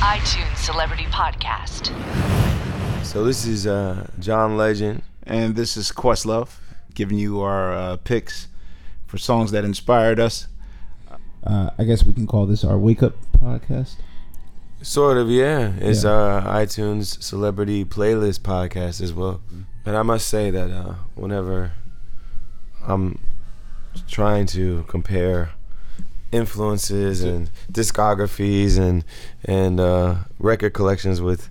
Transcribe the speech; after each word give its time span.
iTunes 0.00 0.56
Celebrity 0.58 1.04
Podcast. 1.04 1.92
So 3.04 3.24
this 3.24 3.46
is 3.46 3.66
uh, 3.66 4.08
John 4.18 4.56
Legend. 4.56 5.02
And 5.26 5.56
this 5.56 5.76
is 5.76 5.90
Questlove 5.90 6.50
giving 6.94 7.18
you 7.18 7.40
our 7.40 7.72
uh, 7.72 7.96
picks 7.98 8.48
for 9.06 9.16
songs 9.18 9.50
that 9.52 9.64
inspired 9.64 10.20
us. 10.20 10.48
Uh, 11.42 11.70
I 11.78 11.84
guess 11.84 12.04
we 12.04 12.12
can 12.12 12.26
call 12.26 12.46
this 12.46 12.62
our 12.64 12.76
wake 12.78 13.02
up 13.02 13.14
podcast. 13.38 13.96
Sort 14.82 15.16
of, 15.16 15.30
yeah. 15.30 15.72
It's 15.78 16.04
Yeah. 16.04 16.10
our 16.10 16.42
iTunes 16.42 17.22
Celebrity 17.22 17.84
Playlist 17.84 18.40
podcast 18.40 19.00
as 19.00 19.12
well. 19.14 19.40
And 19.86 19.96
I 19.96 20.02
must 20.02 20.28
say 20.28 20.50
that 20.50 20.70
uh, 20.70 20.94
whenever 21.14 21.72
I'm 22.86 23.18
trying 24.08 24.46
to 24.48 24.84
compare 24.88 25.52
influences 26.34 27.22
and 27.22 27.50
discographies 27.72 28.78
and 28.78 29.04
and 29.44 29.80
uh, 29.80 30.16
record 30.38 30.74
collections 30.74 31.20
with 31.20 31.48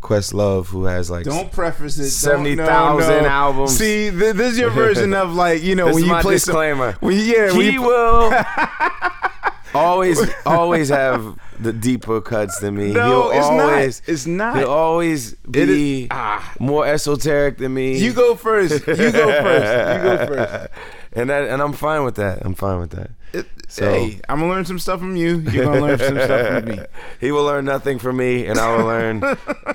Questlove, 0.00 0.66
who 0.66 0.84
has 0.84 1.10
like 1.10 1.24
Don't 1.24 1.50
preface 1.50 1.98
it. 1.98 2.10
70,000 2.10 3.08
no, 3.08 3.20
no. 3.20 3.26
albums. 3.28 3.76
See, 3.76 4.10
th- 4.10 4.36
this 4.36 4.52
is 4.52 4.58
your 4.58 4.70
version 4.70 5.12
of 5.12 5.34
like 5.34 5.62
you 5.62 5.74
know 5.74 5.86
when 5.92 6.04
you 6.04 6.14
play 6.20 6.38
some- 6.38 6.56
when, 7.00 7.16
yeah, 7.18 7.52
he 7.52 7.72
you, 7.72 7.82
will 7.82 8.30
always 9.74 10.18
always 10.46 10.88
have 10.88 11.38
the 11.60 11.72
deeper 11.72 12.20
cuts 12.20 12.58
than 12.60 12.76
me. 12.76 12.92
No, 12.92 13.30
He'll 13.30 13.30
it's 13.38 13.46
always, 13.46 14.00
not. 14.02 14.08
It's 14.12 14.26
not. 14.26 14.56
He'll 14.58 14.68
always 14.70 15.34
be 15.34 16.02
is- 16.02 16.08
ah. 16.10 16.54
more 16.58 16.86
esoteric 16.86 17.58
than 17.58 17.74
me. 17.74 17.98
You 17.98 18.12
go 18.12 18.34
first. 18.34 18.86
You 18.86 18.94
go 18.96 19.10
first. 19.12 19.12
You 19.12 20.02
go 20.02 20.26
first. 20.34 20.68
and 21.12 21.30
that, 21.30 21.48
and 21.48 21.60
I'm 21.62 21.72
fine 21.72 22.04
with 22.04 22.16
that. 22.16 22.38
I'm 22.44 22.54
fine 22.54 22.78
with 22.80 22.90
that. 22.90 23.10
It- 23.32 23.46
So- 23.68 23.90
hey, 23.92 24.20
I'm 24.28 24.40
gonna 24.40 24.50
learn 24.52 24.64
some 24.64 24.78
stuff 24.78 25.00
from 25.00 25.16
you. 25.16 25.38
You're 25.50 25.64
gonna 25.66 25.80
learn 25.80 25.98
some 25.98 26.16
stuff 26.18 26.46
from 26.46 26.64
me. 26.76 26.78
he 27.20 27.32
will 27.32 27.44
learn 27.44 27.64
nothing 27.64 27.98
from 27.98 28.16
me, 28.16 28.46
and 28.46 28.58
I 28.58 28.76
will 28.76 28.84
learn 28.86 29.22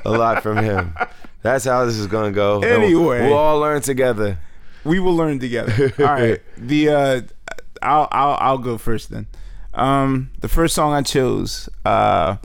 a 0.06 0.10
lot 0.12 0.42
from 0.44 0.58
him. 0.58 0.96
That's 1.44 1.66
how 1.66 1.86
this 1.86 1.98
is 1.98 2.08
gonna 2.08 2.32
go. 2.32 2.62
Anyway. 2.62 3.22
we'll 3.28 3.34
all 3.38 3.60
learn 3.60 3.82
together. 3.82 4.40
We 4.86 5.00
will 5.00 5.16
learn 5.16 5.40
together. 5.40 5.94
All 6.00 6.06
right. 6.06 6.42
The 6.58 6.90
uh, 6.90 7.22
I'll 7.82 8.08
I'll 8.12 8.38
I'll 8.40 8.58
go 8.58 8.78
first 8.78 9.10
then. 9.12 9.28
Um, 9.74 10.32
the 10.40 10.48
first 10.48 10.76
song 10.76 10.94
I 10.94 11.02
chose 11.02 11.68
uh 11.84 12.38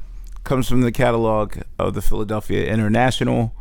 comes 0.44 0.66
from 0.66 0.80
the 0.80 0.92
catalog 0.92 1.58
of 1.78 1.92
the 1.92 2.00
Philadelphia 2.00 2.66
International 2.66 3.54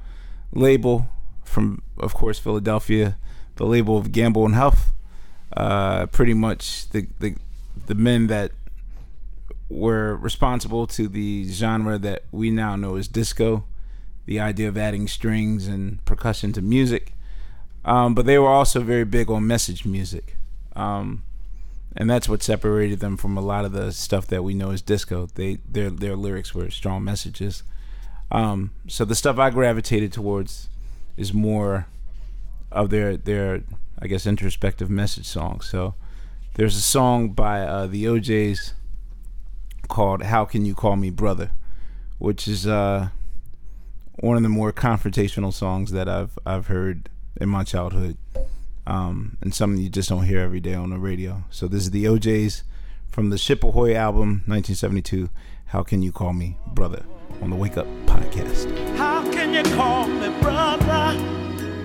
label 0.54 1.08
from, 1.44 1.82
of 1.98 2.14
course, 2.14 2.40
Philadelphia, 2.40 3.18
the 3.56 3.66
label 3.66 3.98
of 3.98 4.12
Gamble 4.14 4.46
and 4.46 4.56
Huff. 4.56 4.94
Uh, 5.56 6.06
pretty 6.08 6.34
much 6.34 6.90
the 6.90 7.08
the 7.20 7.36
the 7.88 7.96
men 7.96 8.28
that 8.28 8.52
were 9.70 10.16
responsible 10.16 10.88
to 10.88 11.08
the 11.08 11.46
genre 11.50 11.98
that 11.98 12.24
we 12.32 12.50
now 12.50 12.76
know 12.76 12.96
as 12.96 13.08
disco, 13.08 13.66
the 14.26 14.40
idea 14.40 14.68
of 14.68 14.78
adding 14.78 15.08
strings 15.08 15.68
and 15.68 16.04
percussion 16.06 16.54
to 16.54 16.62
music. 16.62 17.14
Um, 17.84 18.14
but 18.14 18.26
they 18.26 18.38
were 18.38 18.50
also 18.50 18.82
very 18.82 19.06
big 19.06 19.30
on 19.30 19.48
message 19.48 19.86
music. 19.86 20.38
Um, 20.76 21.24
and 21.96 22.10
that's 22.10 22.30
what 22.30 22.44
separated 22.44 23.00
them 23.00 23.18
from 23.18 23.38
a 23.38 23.42
lot 23.42 23.66
of 23.66 23.72
the 23.72 23.92
stuff 23.92 24.28
that 24.28 24.44
we 24.44 24.54
know 24.54 24.72
as 24.72 24.82
disco. 24.82 25.28
They 25.34 25.60
their 25.68 25.90
their 25.90 26.16
lyrics 26.16 26.54
were 26.54 26.70
strong 26.70 27.04
messages. 27.04 27.64
Um, 28.32 28.72
so 28.88 29.06
the 29.06 29.16
stuff 29.16 29.40
I 29.40 29.50
gravitated 29.50 30.12
towards 30.12 30.70
is 31.16 31.34
more 31.34 31.88
of 32.72 32.90
their 32.90 33.18
their 33.18 33.64
I 34.00 34.08
guess 34.08 34.28
introspective 34.28 34.90
message 34.90 35.26
songs. 35.26 35.66
So 35.68 35.96
there's 36.56 36.76
a 36.76 36.82
song 36.82 37.30
by 37.30 37.62
uh, 37.62 37.88
the 37.88 38.08
O'Jays 38.08 38.74
called 39.88 40.24
"How 40.24 40.46
Can 40.46 40.66
You 40.66 40.76
Call 40.76 40.96
Me 40.96 41.10
Brother," 41.10 41.52
which 42.20 42.48
is 42.48 42.68
uh, 42.68 43.10
one 44.16 44.38
of 44.38 44.44
the 44.44 44.50
more 44.50 44.72
confrontational 44.72 45.54
songs 45.54 45.92
that 45.92 46.08
I've 46.08 46.38
I've 46.46 46.68
heard 46.68 47.10
in 47.40 47.50
my 47.50 47.64
childhood, 47.64 48.18
um, 48.88 49.38
and 49.42 49.54
something 49.54 49.82
you 49.84 49.90
just 49.90 50.10
don't 50.10 50.24
hear 50.24 50.40
every 50.40 50.62
day 50.62 50.74
on 50.74 50.90
the 50.90 50.98
radio. 50.98 51.44
So 51.52 51.68
this 51.68 51.84
is 51.84 51.92
the 51.92 52.08
O'Jays 52.08 52.64
from 53.10 53.30
the 53.30 53.38
Ship 53.38 53.62
Ahoy 53.64 53.94
album, 53.94 54.44
1972. 54.48 55.30
How 55.66 55.84
can 55.84 56.02
you 56.02 56.14
call 56.14 56.32
me 56.34 56.58
brother? 56.74 57.06
On 57.42 57.50
the 57.50 57.56
Wake 57.56 57.78
Up 57.78 57.86
podcast. 58.06 58.66
How 58.96 59.22
can 59.32 59.54
you 59.54 59.64
call 59.76 60.08
me 60.08 60.30
brother 60.42 61.20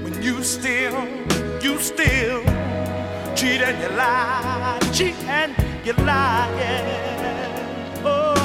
when 0.04 0.22
you 0.22 0.42
still, 0.44 0.94
you 1.60 1.76
still 1.78 2.42
cheat 3.34 3.60
and 3.60 3.82
you 3.82 3.98
lie, 3.98 4.78
cheat 4.92 5.16
and 5.24 5.52
you 5.84 5.92
lie? 6.04 6.48
Oh, 8.04 8.36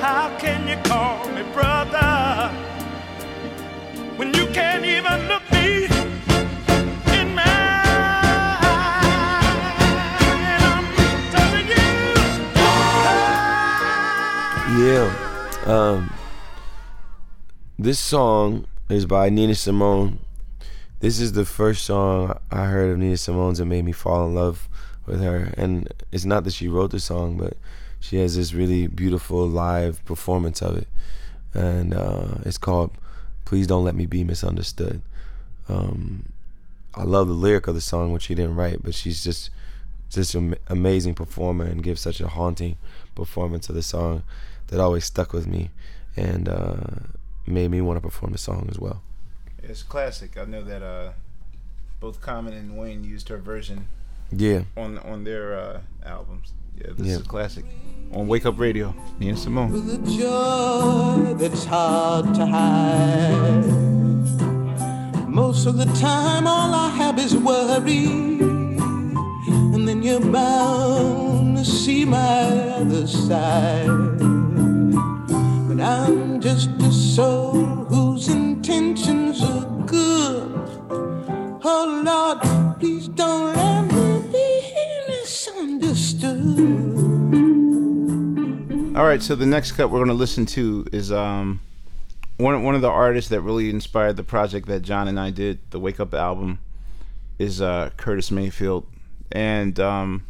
how 0.00 0.36
can 0.38 0.66
you 0.66 0.76
call 0.82 1.28
me 1.30 1.42
brother 1.54 2.50
when 4.16 4.34
you 4.34 4.46
can't 4.48 4.84
even 4.84 5.28
look 5.28 5.42
me 5.52 5.91
Um, 15.64 16.12
this 17.78 18.00
song 18.00 18.66
is 18.88 19.06
by 19.06 19.30
Nina 19.30 19.54
Simone. 19.54 20.18
This 20.98 21.20
is 21.20 21.32
the 21.32 21.44
first 21.44 21.84
song 21.84 22.36
I 22.50 22.64
heard 22.64 22.90
of 22.90 22.98
Nina 22.98 23.16
Simone's 23.16 23.58
that 23.58 23.66
made 23.66 23.84
me 23.84 23.92
fall 23.92 24.26
in 24.26 24.34
love 24.34 24.68
with 25.06 25.22
her. 25.22 25.54
And 25.56 25.88
it's 26.10 26.24
not 26.24 26.42
that 26.44 26.52
she 26.52 26.66
wrote 26.66 26.90
the 26.90 26.98
song, 26.98 27.38
but 27.38 27.56
she 28.00 28.16
has 28.16 28.34
this 28.34 28.52
really 28.52 28.88
beautiful 28.88 29.46
live 29.46 30.04
performance 30.04 30.62
of 30.62 30.78
it. 30.78 30.88
And 31.54 31.94
uh, 31.94 32.38
it's 32.44 32.58
called 32.58 32.90
Please 33.44 33.68
Don't 33.68 33.84
Let 33.84 33.94
Me 33.94 34.06
Be 34.06 34.24
Misunderstood. 34.24 35.00
Um, 35.68 36.32
I 36.96 37.04
love 37.04 37.28
the 37.28 37.34
lyric 37.34 37.68
of 37.68 37.76
the 37.76 37.80
song, 37.80 38.12
which 38.12 38.24
she 38.24 38.34
didn't 38.34 38.56
write, 38.56 38.82
but 38.82 38.94
she's 38.94 39.22
just 39.22 39.50
just 40.10 40.34
an 40.34 40.56
amazing 40.66 41.14
performer 41.14 41.64
and 41.64 41.82
gives 41.82 42.02
such 42.02 42.20
a 42.20 42.28
haunting 42.28 42.76
performance 43.14 43.70
of 43.70 43.74
the 43.74 43.82
song 43.82 44.22
that 44.72 44.80
always 44.80 45.04
stuck 45.04 45.32
with 45.34 45.46
me 45.46 45.68
and 46.16 46.48
uh, 46.48 46.76
made 47.46 47.70
me 47.70 47.80
want 47.82 47.98
to 47.98 48.00
perform 48.00 48.32
the 48.32 48.38
song 48.38 48.66
as 48.70 48.78
well. 48.78 49.02
It's 49.62 49.82
classic. 49.82 50.36
I 50.38 50.44
know 50.46 50.62
that 50.64 50.82
uh, 50.82 51.12
both 52.00 52.20
Common 52.22 52.54
and 52.54 52.76
Wayne 52.78 53.04
used 53.04 53.28
her 53.28 53.36
version 53.36 53.86
Yeah. 54.32 54.62
on 54.76 54.98
on 54.98 55.24
their 55.24 55.54
uh, 55.54 55.80
albums. 56.04 56.52
Yeah, 56.80 56.92
this 56.96 57.06
Yeah. 57.06 57.14
is 57.16 57.20
a 57.20 57.24
classic. 57.28 57.64
On 58.12 58.26
Wake 58.26 58.46
Up 58.46 58.58
Radio, 58.58 58.94
Nina 59.20 59.36
Simone. 59.36 59.70
the 59.86 59.98
joy 60.18 61.34
that's 61.34 61.64
hard 61.64 62.34
to 62.34 62.46
hide. 62.46 63.64
Most 65.28 65.66
of 65.66 65.76
the 65.76 65.86
time, 66.00 66.46
all 66.46 66.72
I 66.74 66.88
have 67.02 67.18
is 67.18 67.34
worry. 67.36 68.06
And 69.74 69.86
then 69.88 70.02
you're 70.02 70.20
bound 70.20 71.56
to 71.58 71.64
see 71.64 72.04
my 72.04 72.42
other 72.80 73.06
side. 73.06 74.31
But 75.74 75.80
I'm 75.84 76.38
just 76.38 76.68
a 76.82 76.92
soul 76.92 77.54
whose 77.54 78.28
intentions 78.28 79.42
are 79.42 79.64
good. 79.86 80.52
Oh 81.64 82.02
Lord, 82.04 82.42
please 82.78 83.08
don't 83.08 83.56
let 83.56 83.86
me 83.86 84.22
be 84.30 84.74
misunderstood. 85.08 86.58
All 88.98 89.06
right, 89.06 89.22
so 89.22 89.34
the 89.34 89.46
next 89.46 89.72
cut 89.72 89.90
we're 89.90 90.00
going 90.00 90.08
to 90.08 90.14
listen 90.14 90.44
to 90.46 90.86
is 90.92 91.10
um 91.10 91.60
one 92.36 92.62
one 92.62 92.74
of 92.74 92.82
the 92.82 92.90
artists 92.90 93.30
that 93.30 93.40
really 93.40 93.70
inspired 93.70 94.18
the 94.18 94.24
project 94.24 94.68
that 94.68 94.82
John 94.82 95.08
and 95.08 95.18
I 95.18 95.30
did, 95.30 95.58
the 95.70 95.80
Wake 95.80 96.00
Up 96.00 96.12
album, 96.12 96.58
is 97.38 97.62
uh, 97.62 97.88
Curtis 97.96 98.30
Mayfield, 98.30 98.86
and 99.30 99.80
um, 99.80 100.26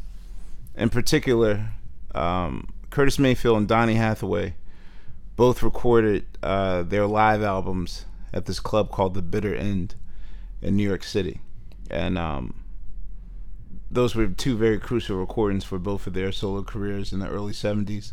in 0.77 0.89
particular, 0.89 1.71
um, 2.15 2.69
Curtis 2.91 3.19
Mayfield 3.19 3.59
and 3.59 3.67
Donny 3.67 3.95
Hathaway 3.95 4.55
both 5.43 5.61
recorded 5.61 6.25
uh, 6.45 6.85
their 6.85 7.05
live 7.05 7.43
albums 7.43 8.05
at 8.33 8.47
this 8.47 8.61
club 8.61 8.93
called 8.93 9.13
the 9.13 9.21
Bitter 9.21 9.53
End 9.53 9.97
in 10.61 10.77
New 10.77 10.87
York 10.87 11.03
City, 11.03 11.41
and 11.91 12.17
um, 12.17 12.63
those 13.91 14.15
were 14.15 14.29
two 14.29 14.57
very 14.57 14.79
crucial 14.79 15.17
recordings 15.17 15.65
for 15.65 15.81
both 15.81 16.07
of 16.07 16.13
their 16.13 16.31
solo 16.31 16.63
careers 16.63 17.13
in 17.13 17.19
the 17.19 17.27
early 17.27 17.53
'70s. 17.53 18.13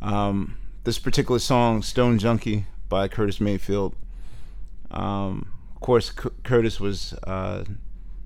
Um, 0.00 0.56
this 0.82 0.98
particular 0.98 1.38
song, 1.38 1.80
Stone 1.80 2.18
Junkie 2.18 2.66
by 2.88 3.06
Curtis 3.06 3.40
Mayfield. 3.40 3.94
Um, 4.90 5.52
of 5.76 5.80
course, 5.80 6.10
C- 6.10 6.28
Curtis 6.42 6.80
was 6.80 7.12
uh, 7.22 7.62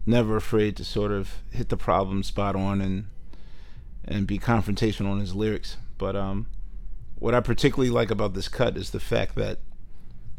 never 0.06 0.38
afraid 0.38 0.74
to 0.78 0.86
sort 0.86 1.12
of 1.12 1.42
hit 1.50 1.68
the 1.68 1.76
problem 1.76 2.22
spot 2.22 2.56
on 2.56 2.80
and 2.80 3.08
and 4.06 4.26
be 4.26 4.38
confrontational 4.38 5.12
in 5.12 5.20
his 5.20 5.34
lyrics. 5.34 5.76
But 5.98 6.16
um, 6.16 6.46
what 7.18 7.34
I 7.34 7.40
particularly 7.40 7.90
like 7.90 8.10
about 8.10 8.34
this 8.34 8.48
cut 8.48 8.76
is 8.76 8.90
the 8.90 9.00
fact 9.00 9.34
that 9.36 9.58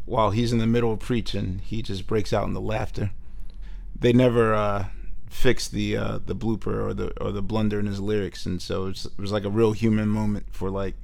while 0.06 0.32
he's 0.32 0.54
in 0.54 0.60
the 0.60 0.68
middle 0.68 0.94
of 0.94 1.00
preaching, 1.00 1.62
he 1.66 1.82
just 1.82 2.08
breaks 2.08 2.32
out 2.32 2.48
into 2.48 2.60
laughter. 2.60 3.12
They 4.00 4.14
never 4.14 4.54
uh, 4.54 4.86
fix 5.30 5.68
the 5.68 5.98
uh, 5.98 6.20
the 6.26 6.36
blooper 6.36 6.86
or 6.86 6.94
the 6.94 7.12
or 7.22 7.32
the 7.32 7.42
blunder 7.42 7.80
in 7.80 7.88
his 7.88 8.00
lyrics, 8.00 8.46
and 8.46 8.62
so 8.62 8.86
it 8.86 8.90
was, 8.90 9.06
it 9.08 9.20
was 9.20 9.32
like 9.32 9.44
a 9.44 9.50
real 9.50 9.74
human 9.74 10.08
moment 10.08 10.46
for 10.52 10.70
like 10.70 10.96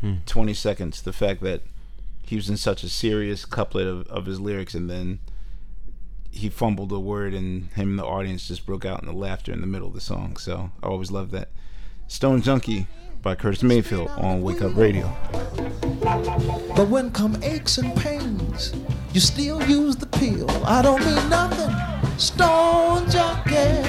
Hmm. 0.00 0.18
20 0.26 0.54
seconds. 0.54 1.02
The 1.02 1.12
fact 1.12 1.40
that 1.42 1.62
he 2.22 2.36
was 2.36 2.48
in 2.48 2.56
such 2.56 2.84
a 2.84 2.88
serious 2.88 3.44
couplet 3.44 3.88
of, 3.88 4.06
of 4.06 4.26
his 4.26 4.38
lyrics, 4.40 4.74
and 4.74 4.88
then 4.88 5.18
he 6.30 6.48
fumbled 6.48 6.92
a 6.92 7.00
word, 7.00 7.34
and 7.34 7.68
him 7.72 7.90
and 7.90 7.98
the 7.98 8.04
audience 8.04 8.46
just 8.46 8.64
broke 8.64 8.84
out 8.84 9.00
in 9.00 9.06
the 9.06 9.12
laughter 9.12 9.52
in 9.52 9.60
the 9.60 9.66
middle 9.66 9.88
of 9.88 9.94
the 9.94 10.00
song. 10.00 10.36
So 10.36 10.70
I 10.82 10.86
always 10.86 11.10
loved 11.10 11.32
that. 11.32 11.48
Stone 12.06 12.42
Junkie 12.42 12.86
by 13.28 13.34
Curtis 13.34 13.62
Mayfield 13.62 14.08
on 14.16 14.40
Wake 14.40 14.62
Up 14.62 14.74
Radio. 14.74 15.14
But 16.74 16.88
when 16.88 17.10
come 17.10 17.36
aches 17.42 17.76
and 17.76 17.94
pains, 17.94 18.72
you 19.12 19.20
still 19.20 19.62
use 19.68 19.96
the 19.96 20.06
pill. 20.06 20.48
I 20.64 20.80
don't 20.80 21.04
mean 21.04 21.28
nothing. 21.28 21.68
Stone 22.16 23.10
junkie, 23.10 23.84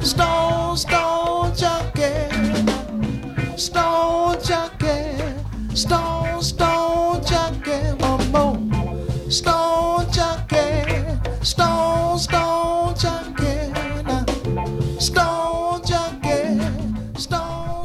stone, 0.00 0.76
stone 0.76 1.56
junkie, 1.56 2.30
stone 3.56 4.38
junkie, 4.44 5.74
stone, 5.74 6.13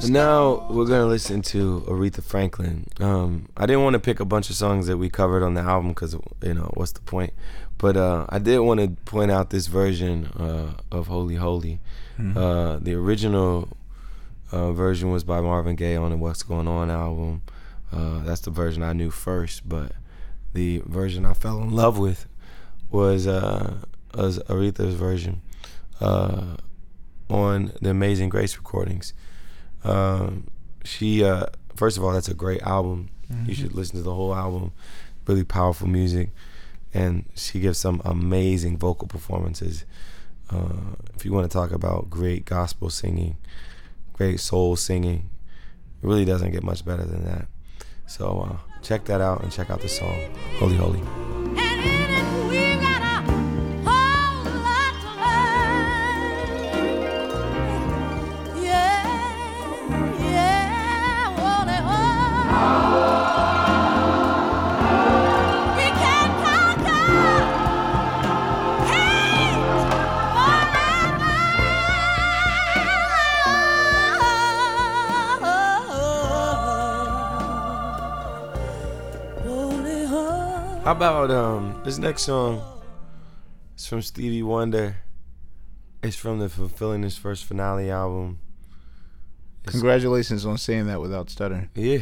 now 0.09 0.67
we're 0.69 0.85
gonna 0.85 1.05
listen 1.05 1.41
to 1.43 1.83
Aretha 1.87 2.23
Franklin. 2.23 2.87
Um, 2.99 3.49
I 3.55 3.65
didn't 3.65 3.83
want 3.83 3.93
to 3.93 3.99
pick 3.99 4.19
a 4.19 4.25
bunch 4.25 4.49
of 4.49 4.55
songs 4.55 4.87
that 4.87 4.97
we 4.97 5.09
covered 5.09 5.43
on 5.43 5.53
the 5.53 5.61
album 5.61 5.89
because 5.89 6.15
you 6.43 6.53
know 6.53 6.71
what's 6.73 6.91
the 6.91 7.01
point. 7.01 7.33
But 7.77 7.95
uh, 7.95 8.25
I 8.29 8.39
did 8.39 8.59
want 8.59 8.79
to 8.79 8.89
point 9.05 9.31
out 9.31 9.49
this 9.49 9.67
version 9.67 10.25
uh, 10.27 10.73
of 10.91 11.07
Holy 11.07 11.35
Holy. 11.35 11.79
Uh, 12.35 12.79
the 12.81 12.93
original 12.93 13.69
uh, 14.51 14.73
version 14.73 15.09
was 15.09 15.23
by 15.23 15.39
Marvin 15.39 15.75
Gaye 15.75 15.95
on 15.95 16.11
the 16.11 16.17
What's 16.17 16.43
Going 16.43 16.67
On 16.67 16.91
album. 16.91 17.41
Uh, 17.91 18.19
that's 18.23 18.41
the 18.41 18.51
version 18.51 18.83
I 18.83 18.93
knew 18.93 19.09
first, 19.09 19.67
but 19.67 19.93
the 20.53 20.81
version 20.85 21.25
I 21.25 21.33
fell 21.33 21.61
in 21.61 21.71
love 21.71 21.97
with 21.97 22.27
was 22.91 23.27
uh, 23.27 23.77
was 24.13 24.39
Aretha's 24.39 24.95
version 24.95 25.41
uh, 26.01 26.57
on 27.29 27.71
the 27.81 27.91
Amazing 27.91 28.29
Grace 28.29 28.57
recordings. 28.57 29.13
Um, 29.83 30.47
she 30.83 31.23
uh, 31.23 31.47
first 31.75 31.97
of 31.97 32.03
all, 32.03 32.11
that's 32.11 32.29
a 32.29 32.33
great 32.33 32.61
album. 32.61 33.09
You 33.45 33.53
should 33.53 33.73
listen 33.73 33.95
to 33.97 34.01
the 34.01 34.13
whole 34.13 34.33
album. 34.33 34.71
Really 35.27 35.43
powerful 35.43 35.87
music, 35.87 36.31
and 36.93 37.25
she 37.35 37.59
gives 37.59 37.77
some 37.77 38.01
amazing 38.03 38.77
vocal 38.77 39.07
performances. 39.07 39.85
Uh, 40.49 40.95
if 41.15 41.23
you 41.25 41.31
want 41.31 41.49
to 41.49 41.53
talk 41.55 41.71
about 41.71 42.09
great 42.09 42.45
gospel 42.45 42.89
singing, 42.89 43.37
great 44.13 44.39
soul 44.39 44.75
singing, 44.75 45.29
it 46.01 46.07
really 46.07 46.25
doesn't 46.25 46.51
get 46.51 46.63
much 46.63 46.83
better 46.83 47.05
than 47.05 47.23
that. 47.25 47.47
So 48.07 48.49
uh, 48.49 48.71
check 48.81 49.05
that 49.05 49.21
out 49.21 49.43
and 49.43 49.51
check 49.51 49.69
out 49.69 49.81
the 49.81 49.89
song 49.89 50.17
"Holy 50.57 50.75
Holy." 50.75 52.18
How 80.89 80.95
about 80.95 81.29
um 81.29 81.79
this 81.85 81.99
next 81.99 82.23
song? 82.23 82.63
It's 83.75 83.85
from 83.85 84.01
Stevie 84.01 84.41
Wonder. 84.41 84.97
It's 86.01 86.15
from 86.15 86.39
the 86.39 86.49
Fulfillingness' 86.49 87.15
First 87.15 87.45
Finale 87.45 87.91
album. 87.91 88.39
Congratulations 89.67 90.47
on 90.47 90.57
saying 90.57 90.87
that 90.87 90.99
without 90.99 91.29
stuttering. 91.29 91.69
Yeah. 91.75 91.99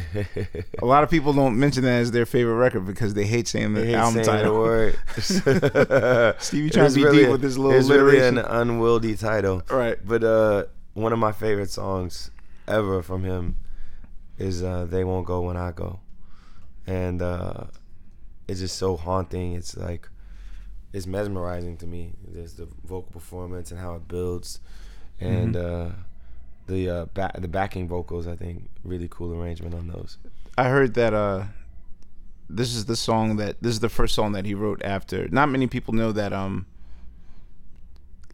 A 0.80 0.86
lot 0.86 1.04
of 1.04 1.10
people 1.10 1.34
don't 1.34 1.58
mention 1.58 1.82
that 1.82 1.98
as 2.00 2.12
their 2.12 2.24
favorite 2.24 2.54
record 2.54 2.86
because 2.86 3.12
they 3.12 3.26
hate 3.26 3.46
saying 3.46 3.74
the 3.74 3.84
hate 3.84 3.94
album 3.94 4.24
saying 4.24 4.26
title. 4.26 4.54
the 4.54 4.58
word. 4.58 4.98
Stevie 6.40 6.70
trying 6.70 6.88
to 6.88 6.94
be 6.94 7.04
really- 7.04 7.18
deep 7.18 7.28
with 7.30 7.42
this 7.42 7.58
little 7.58 7.78
It's 7.78 7.90
really 7.90 8.26
an 8.26 8.38
unwieldy 8.38 9.16
title. 9.16 9.64
Right. 9.68 9.98
But 10.02 10.24
uh, 10.24 10.64
one 10.94 11.12
of 11.12 11.18
my 11.18 11.32
favorite 11.32 11.70
songs 11.70 12.30
ever 12.66 13.02
from 13.02 13.22
him 13.22 13.56
is 14.38 14.62
uh, 14.62 14.86
"They 14.88 15.04
Won't 15.04 15.26
Go 15.26 15.42
When 15.42 15.58
I 15.58 15.72
Go," 15.72 16.00
and 16.86 17.20
uh, 17.20 17.64
it's 18.48 18.60
just 18.60 18.76
so 18.76 18.96
haunting. 18.96 19.52
It's 19.54 19.76
like 19.76 20.08
it's 20.92 21.06
mesmerizing 21.06 21.76
to 21.78 21.86
me. 21.86 22.14
There's 22.26 22.54
the 22.54 22.66
vocal 22.84 23.10
performance 23.12 23.70
and 23.70 23.78
how 23.80 23.94
it 23.94 24.08
builds, 24.08 24.60
and 25.20 25.54
Mm-hmm. 25.54 25.90
uh, 25.90 25.92
the 26.66 26.90
uh, 26.90 27.06
ba- 27.14 27.32
the 27.38 27.48
backing 27.48 27.88
vocals. 27.88 28.26
I 28.26 28.36
think 28.36 28.68
really 28.84 29.08
cool 29.10 29.32
arrangement 29.34 29.74
on 29.74 29.88
those. 29.88 30.18
I 30.56 30.68
heard 30.68 30.94
that 30.94 31.14
uh 31.14 31.44
this 32.50 32.74
is 32.74 32.86
the 32.86 32.96
song 32.96 33.36
that 33.36 33.62
this 33.62 33.72
is 33.74 33.80
the 33.80 33.88
first 33.90 34.14
song 34.14 34.32
that 34.32 34.44
he 34.46 34.54
wrote 34.54 34.82
after. 34.82 35.28
Not 35.28 35.48
many 35.50 35.66
people 35.66 35.92
know 35.94 36.12
that 36.12 36.32
um 36.32 36.66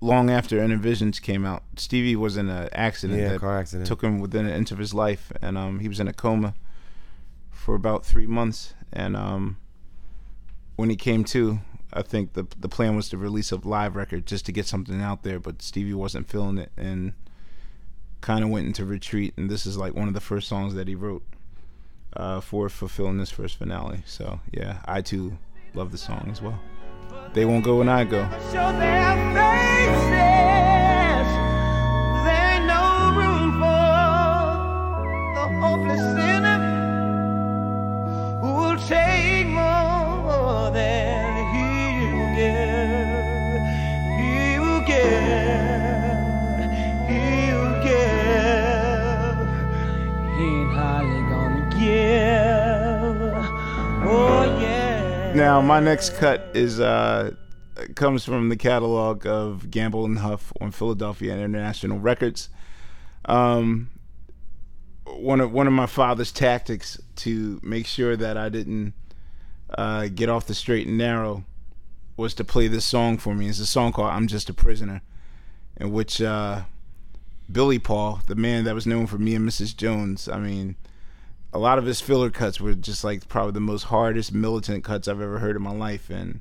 long 0.01 0.31
after 0.31 0.59
Innervisions 0.59 1.21
came 1.21 1.45
out, 1.47 1.63
Stevie 1.77 2.17
was 2.17 2.37
in 2.37 2.49
an 2.49 2.69
accident 2.73 3.21
Yeah, 3.21 3.31
that 3.31 3.41
car 3.41 3.59
accident. 3.59 3.87
took 3.87 4.03
him 4.03 4.21
within 4.21 4.47
an 4.47 4.53
inch 4.53 4.71
of 4.71 4.79
his 4.79 4.93
life 4.95 5.33
and 5.43 5.57
um 5.59 5.79
he 5.81 5.89
was 5.89 6.01
in 6.01 6.09
a 6.09 6.13
coma 6.13 6.55
for 7.51 7.75
about 7.75 8.05
3 8.05 8.27
months 8.27 8.75
and 8.93 9.17
um 9.17 9.57
when 10.77 10.91
he 10.91 10.97
came 10.97 11.25
to 11.25 11.61
I 11.95 12.03
think 12.03 12.33
the 12.33 12.47
the 12.59 12.69
plan 12.69 12.97
was 12.97 13.09
to 13.11 13.17
release 13.17 13.53
a 13.53 13.57
live 13.57 13.95
record 13.95 14.27
just 14.27 14.45
to 14.47 14.53
get 14.53 14.67
something 14.67 15.01
out 15.01 15.23
there, 15.23 15.39
but 15.39 15.63
Stevie 15.63 15.95
wasn't 15.95 16.29
feeling 16.29 16.59
it 16.59 16.73
and 16.77 17.13
kind 18.21 18.43
of 18.43 18.51
went 18.51 18.67
into 18.67 18.85
retreat. 18.85 19.33
And 19.37 19.49
this 19.49 19.65
is 19.65 19.77
like 19.77 19.95
one 19.95 20.09
of 20.09 20.15
the 20.15 20.21
first 20.21 20.49
songs 20.49 20.75
that 20.75 20.89
he 20.89 20.97
wrote 20.97 21.23
uh, 22.17 22.41
for 22.41 22.69
Fulfillingness' 22.69 23.31
First 23.31 23.57
Finale. 23.57 24.03
So 24.07 24.41
yeah, 24.53 24.79
I 24.87 25.03
too 25.03 25.39
love 25.75 25.93
the 25.93 25.99
song 25.99 26.29
as 26.33 26.43
well. 26.43 26.61
They 27.33 27.45
won't 27.45 27.65
go 27.65 27.79
when 27.79 27.89
I 27.89 28.03
go. 28.05 28.29
Now 55.35 55.61
my 55.61 55.81
next 55.81 56.17
cut 56.17 56.49
is 56.55 56.79
uh 56.79 57.33
comes 57.97 58.25
from 58.25 58.51
the 58.51 58.57
catalog 58.57 59.27
of 59.27 59.69
Gamble 59.69 60.05
and 60.05 60.19
Huff 60.19 60.53
on 60.61 60.71
Philadelphia 60.71 61.35
International 61.35 61.99
Records. 61.99 62.51
Um, 63.25 63.91
one 65.07 65.41
of 65.41 65.53
one 65.53 65.67
of 65.67 65.73
my 65.73 65.87
father's 65.87 66.31
tactics 66.31 67.01
to 67.17 67.59
make 67.65 67.89
sure 67.89 68.17
that 68.17 68.37
I 68.37 68.49
didn't 68.49 68.95
uh, 69.77 70.07
get 70.07 70.29
off 70.29 70.47
the 70.47 70.55
straight 70.55 70.87
and 70.87 70.97
narrow 70.97 71.45
was 72.17 72.33
to 72.35 72.45
play 72.45 72.69
this 72.69 72.85
song 72.85 73.19
for 73.19 73.35
me. 73.35 73.49
It's 73.49 73.59
a 73.59 73.67
song 73.67 73.91
called 73.91 74.11
"I'm 74.11 74.29
Just 74.29 74.49
a 74.51 74.55
Prisoner," 74.55 75.03
in 75.77 75.91
which 75.91 76.23
uh, 76.23 76.63
Billy 77.51 77.81
Paul, 77.81 78.21
the 78.29 78.37
man 78.37 78.63
that 78.65 78.75
was 78.77 78.87
known 78.87 79.09
for 79.09 79.19
me 79.19 79.35
and 79.35 79.49
Mrs. 79.49 79.77
Jones, 79.77 80.29
I 80.29 80.39
mean, 80.39 80.77
a 81.55 81.59
lot 81.59 81.79
of 81.79 81.87
his 81.87 82.01
filler 82.01 82.31
cuts 82.31 82.61
were 82.61 82.75
just 82.75 83.05
like 83.05 83.29
probably 83.29 83.53
the 83.53 83.61
most 83.61 83.85
hardest 83.85 84.35
militant 84.35 84.83
cuts 84.83 85.07
I've 85.07 85.21
ever 85.21 85.39
heard 85.39 85.55
in 85.55 85.63
my 85.63 85.73
life, 85.73 86.11
and 86.11 86.41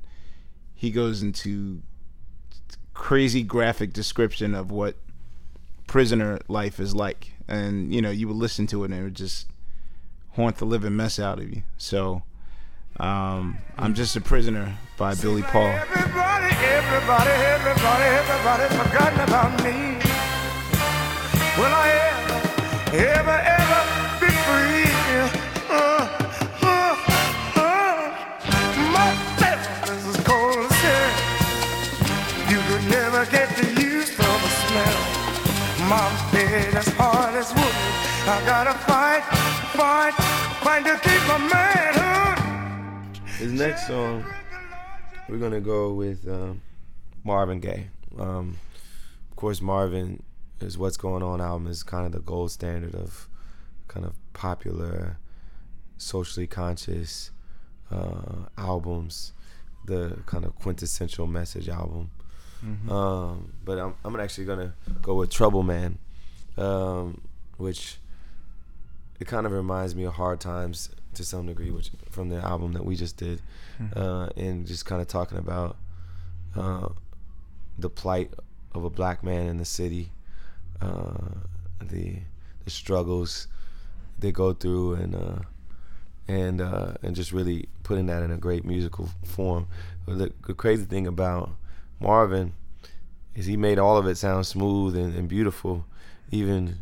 he 0.74 0.90
goes 0.90 1.22
into 1.22 1.82
crazy 2.92 3.44
graphic 3.44 3.92
description 3.92 4.54
of 4.54 4.72
what 4.72 4.96
prisoner 5.86 6.40
life 6.48 6.80
is 6.80 6.96
like, 6.96 7.30
and 7.46 7.94
you 7.94 8.02
know 8.02 8.10
you 8.10 8.26
would 8.26 8.36
listen 8.36 8.66
to 8.66 8.82
it 8.82 8.90
and 8.90 9.00
it 9.00 9.04
would 9.04 9.14
just 9.14 9.46
haunt 10.32 10.56
the 10.56 10.64
living 10.64 10.96
mess 10.96 11.20
out 11.20 11.38
of 11.38 11.48
you. 11.48 11.62
So, 11.78 12.24
um, 12.98 13.58
I'm 13.78 13.94
just 13.94 14.16
a 14.16 14.20
prisoner 14.20 14.76
by 14.98 15.14
Billy 15.14 15.42
Paul. 15.42 15.62
Everybody, 15.62 16.54
everybody, 16.56 17.30
everybody, 17.30 18.04
everybody's 18.04 18.76
forgotten 18.82 19.20
about 19.20 19.62
me. 19.62 19.94
Will 21.56 21.72
I 21.72 21.88
ever, 22.90 22.96
ever, 22.96 23.30
ever 23.30 23.83
next 43.54 43.86
song, 43.86 44.24
we're 45.28 45.38
gonna 45.38 45.60
go 45.60 45.92
with 45.92 46.26
um, 46.28 46.60
Marvin 47.22 47.60
Gaye. 47.60 47.88
Um, 48.18 48.56
of 49.30 49.36
course, 49.36 49.60
Marvin 49.60 50.22
is 50.60 50.76
"What's 50.76 50.96
Going 50.96 51.22
On" 51.22 51.40
album 51.40 51.68
is 51.68 51.82
kind 51.82 52.04
of 52.04 52.12
the 52.12 52.18
gold 52.18 52.50
standard 52.50 52.94
of 52.94 53.28
kind 53.86 54.04
of 54.04 54.14
popular, 54.32 55.18
socially 55.98 56.46
conscious 56.46 57.30
uh, 57.90 58.46
albums. 58.58 59.32
The 59.86 60.18
kind 60.26 60.44
of 60.44 60.56
quintessential 60.56 61.26
message 61.26 61.68
album. 61.68 62.10
Um, 62.90 63.52
but 63.64 63.78
I'm 63.78 63.94
I'm 64.04 64.18
actually 64.18 64.46
gonna 64.46 64.74
go 65.02 65.14
with 65.14 65.30
Trouble 65.30 65.62
Man, 65.62 65.98
um, 66.56 67.20
which 67.58 67.98
it 69.20 69.26
kind 69.26 69.46
of 69.46 69.52
reminds 69.52 69.94
me 69.94 70.04
of 70.04 70.14
Hard 70.14 70.40
Times 70.40 70.88
to 71.16 71.24
some 71.24 71.46
degree, 71.46 71.70
which 71.70 71.90
from 72.10 72.28
the 72.28 72.36
album 72.36 72.72
that 72.72 72.84
we 72.84 72.96
just 72.96 73.16
did, 73.16 73.40
uh, 73.96 74.28
and 74.36 74.66
just 74.66 74.86
kind 74.86 75.00
of 75.00 75.08
talking 75.08 75.38
about 75.38 75.76
uh, 76.56 76.88
the 77.78 77.90
plight 77.90 78.32
of 78.74 78.84
a 78.84 78.90
black 78.90 79.22
man 79.22 79.46
in 79.46 79.58
the 79.58 79.64
city, 79.64 80.10
uh, 80.80 81.28
the 81.80 82.18
the 82.64 82.70
struggles 82.70 83.48
they 84.18 84.32
go 84.32 84.52
through, 84.52 84.94
and 84.94 85.14
uh, 85.14 85.38
and 86.28 86.60
uh, 86.60 86.94
and 87.02 87.14
just 87.14 87.32
really 87.32 87.68
putting 87.82 88.06
that 88.06 88.22
in 88.22 88.30
a 88.30 88.36
great 88.36 88.64
musical 88.64 89.08
form. 89.24 89.66
But 90.06 90.18
the, 90.18 90.32
the 90.46 90.54
crazy 90.54 90.84
thing 90.84 91.06
about 91.06 91.50
Marvin 92.00 92.52
is 93.34 93.46
he 93.46 93.56
made 93.56 93.78
all 93.78 93.96
of 93.96 94.06
it 94.06 94.16
sound 94.16 94.46
smooth 94.46 94.96
and, 94.96 95.14
and 95.14 95.28
beautiful, 95.28 95.84
even 96.30 96.78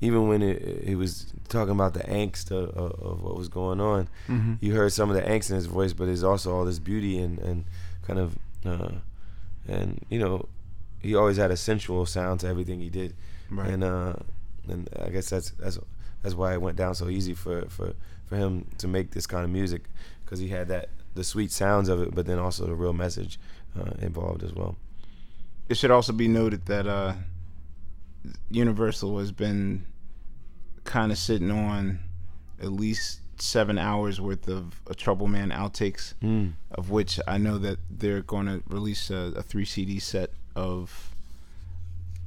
even 0.00 0.28
when 0.28 0.42
it, 0.42 0.62
it 0.62 0.94
was 0.96 1.32
talking 1.48 1.72
about 1.72 1.94
the 1.94 2.00
angst 2.04 2.50
of, 2.50 2.70
of, 2.76 2.92
of 3.02 3.22
what 3.22 3.36
was 3.36 3.48
going 3.48 3.80
on. 3.80 4.08
You 4.60 4.74
heard 4.74 4.92
some 4.92 5.10
of 5.10 5.16
the 5.16 5.22
angst 5.22 5.50
in 5.50 5.56
his 5.56 5.66
voice, 5.66 5.92
but 5.92 6.06
there's 6.06 6.22
also 6.24 6.54
all 6.54 6.64
this 6.64 6.78
beauty 6.78 7.18
and, 7.18 7.38
and 7.40 7.64
kind 8.06 8.18
of 8.18 8.36
uh, 8.64 8.92
and 9.68 10.04
you 10.08 10.18
know 10.18 10.48
he 11.00 11.14
always 11.14 11.36
had 11.38 11.50
a 11.50 11.56
sensual 11.56 12.04
sound 12.06 12.40
to 12.40 12.46
everything 12.46 12.80
he 12.80 12.90
did, 12.90 13.14
Right. 13.50 13.68
and 13.70 13.82
uh, 13.84 14.14
and 14.68 14.88
I 15.04 15.08
guess 15.10 15.28
that's 15.30 15.50
that's 15.50 15.78
that's 16.22 16.34
why 16.34 16.52
it 16.54 16.60
went 16.62 16.76
down 16.76 16.94
so 16.94 17.08
easy 17.08 17.34
for 17.34 17.62
for 17.68 17.94
for 18.26 18.36
him 18.36 18.66
to 18.78 18.86
make 18.88 19.10
this 19.12 19.26
kind 19.26 19.44
of 19.44 19.50
music 19.50 19.82
because 20.24 20.38
he 20.38 20.48
had 20.48 20.68
that 20.68 20.88
the 21.14 21.24
sweet 21.24 21.50
sounds 21.50 21.88
of 21.88 22.00
it, 22.02 22.14
but 22.14 22.26
then 22.26 22.38
also 22.38 22.66
the 22.66 22.74
real 22.74 22.92
message 22.92 23.38
uh, 23.78 23.90
involved 24.00 24.42
as 24.44 24.52
well. 24.54 24.76
It 25.68 25.76
should 25.76 25.90
also 25.90 26.12
be 26.12 26.28
noted 26.28 26.66
that 26.66 26.86
uh, 26.86 27.14
Universal 28.50 29.18
has 29.18 29.32
been 29.32 29.84
kind 30.84 31.10
of 31.12 31.18
sitting 31.18 31.50
on 31.50 32.00
at 32.60 32.72
least 32.72 33.20
seven 33.40 33.78
hours 33.78 34.20
worth 34.20 34.48
of 34.48 34.80
a 34.86 34.94
Trouble 34.94 35.26
Man 35.26 35.50
outtakes, 35.50 36.14
Mm. 36.22 36.52
of 36.72 36.90
which 36.90 37.18
I 37.26 37.38
know 37.38 37.56
that 37.58 37.78
they're 37.90 38.20
going 38.22 38.46
to 38.46 38.62
release 38.68 39.10
a, 39.10 39.32
a 39.36 39.42
three 39.42 39.64
CD 39.64 39.98
set 39.98 40.30
of 40.54 41.14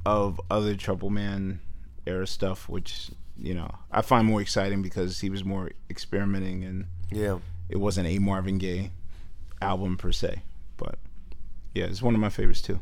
of 0.06 0.40
other 0.50 0.74
Trouble 0.76 1.10
Man 1.10 1.60
era 2.06 2.26
stuff, 2.26 2.68
which 2.68 3.10
you 3.38 3.54
know 3.54 3.70
I 3.90 4.02
find 4.02 4.26
more 4.26 4.40
exciting 4.40 4.82
because 4.82 5.20
he 5.20 5.30
was 5.30 5.44
more 5.44 5.70
experimenting 5.90 6.64
and 6.64 6.86
Yeah. 7.10 7.38
it 7.68 7.76
wasn't 7.78 8.08
a 8.08 8.18
Marvin 8.18 8.58
Gaye 8.58 8.90
album 9.62 9.96
per 9.96 10.12
se, 10.12 10.42
but 10.76 10.98
yeah, 11.74 11.84
it's 11.84 12.02
one 12.02 12.14
of 12.14 12.20
my 12.20 12.28
favorites 12.28 12.60
too. 12.62 12.80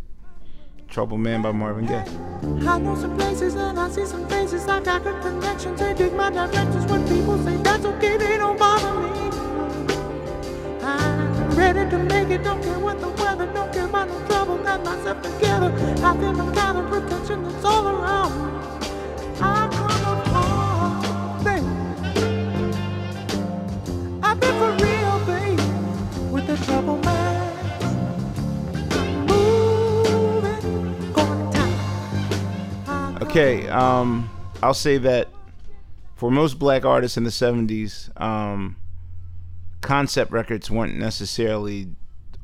Trouble 0.89 1.17
Man 1.19 1.43
by 1.43 1.53
Marvin 1.53 1.87
Gaye. 1.87 2.05
I 2.69 2.79
know 2.79 2.95
some 2.95 3.17
places 3.17 3.55
and 3.55 3.79
I 3.79 3.89
see 3.91 4.05
some 4.05 4.29
faces. 4.29 4.67
I 4.69 4.81
got 4.81 5.03
good 5.03 5.21
connections. 5.23 5.81
They 5.81 5.95
dig 5.95 6.12
my 6.15 6.31
directions. 6.31 6.85
When 6.91 7.07
people 7.09 7.43
say 7.45 7.57
that's 7.59 7.85
okay, 7.85 8.17
they 8.17 8.37
don't 8.37 8.59
bother 8.59 8.93
me. 9.01 9.31
I'm 10.83 11.51
ready 11.57 11.89
to 11.91 11.99
make 11.99 12.31
it. 12.31 12.43
Don't 12.45 12.62
care 12.62 12.79
what 12.79 13.01
the 13.01 13.09
weather. 13.09 13.47
Don't 13.53 13.73
care 13.73 13.87
about 13.87 14.09
no 14.09 14.27
trouble. 14.27 14.59
Got 14.59 14.85
myself 14.85 15.23
together. 15.23 15.73
I 16.05 16.17
feel 16.19 16.33
the 16.33 16.53
kind 16.53 16.79
of 16.79 16.89
protection 16.91 17.43
that's 17.45 17.65
all 17.65 17.89
around 17.89 18.33
me. 18.81 18.82
Okay, 33.23 33.69
um, 33.69 34.29
I'll 34.64 34.75
say 34.75 34.99
that 34.99 35.29
for 36.17 36.29
most 36.29 36.59
black 36.59 36.85
artists 36.85 37.17
in 37.17 37.23
the 37.23 37.31
70s, 37.31 38.11
um, 38.21 38.75
concept 39.81 40.33
records 40.33 40.73
weren't 40.73 40.97
necessarily 40.97 41.87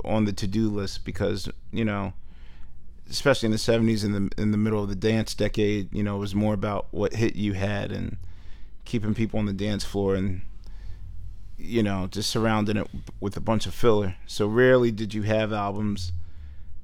on 0.04 0.25
the 0.25 0.32
to-do 0.32 0.68
list 0.68 1.04
because, 1.04 1.49
you 1.73 1.85
know, 1.85 2.12
especially 3.11 3.47
in 3.47 3.50
the 3.50 3.58
70s 3.58 4.04
in 4.04 4.12
the 4.12 4.30
in 4.40 4.52
the 4.52 4.56
middle 4.56 4.80
of 4.80 4.88
the 4.88 4.94
dance 4.94 5.35
decade, 5.35 5.92
you 5.92 6.04
know, 6.04 6.14
it 6.14 6.20
was 6.20 6.37
more 6.37 6.54
about 6.54 6.87
what 6.92 7.12
hit 7.12 7.35
you 7.35 7.54
had 7.54 7.90
and 7.90 8.16
keeping 8.85 9.14
people 9.14 9.40
on 9.40 9.47
the 9.47 9.52
dance 9.52 9.82
floor 9.82 10.14
and 10.14 10.42
you 11.56 11.82
know, 11.82 12.06
just 12.08 12.30
surrounding 12.30 12.76
it 12.76 12.87
with 13.18 13.37
a 13.37 13.40
bunch 13.40 13.66
of 13.66 13.75
filler. 13.75 14.14
So 14.28 14.47
rarely 14.47 14.92
did 14.92 15.12
you 15.12 15.23
have 15.23 15.52
albums 15.52 16.12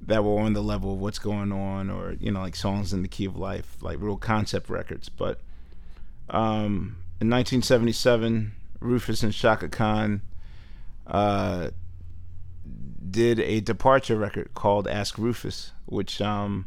that 0.07 0.23
were 0.23 0.41
on 0.41 0.53
the 0.53 0.63
level 0.63 0.93
of 0.93 0.99
what's 0.99 1.19
going 1.19 1.51
on 1.53 1.91
or 1.91 2.13
you 2.21 2.31
know 2.31 2.41
like 2.41 2.57
songs 2.57 2.93
in 2.93 3.03
the 3.03 3.09
key 3.09 3.25
of 3.25 3.37
life 3.37 3.77
like 3.81 3.99
real 4.01 4.17
concept 4.17 4.69
records. 4.69 5.09
But 5.09 5.41
um 6.31 6.97
in 7.21 7.31
1977 7.31 8.53
rufus 8.81 9.23
and 9.23 9.33
chaka 9.33 9.69
khan 9.69 10.23
uh 11.07 11.71
did 13.11 13.39
a 13.41 13.61
departure 13.61 14.17
record 14.17 14.53
called 14.55 14.89
ask 14.89 15.19
rufus 15.19 15.73
which 15.87 16.21
um 16.21 16.67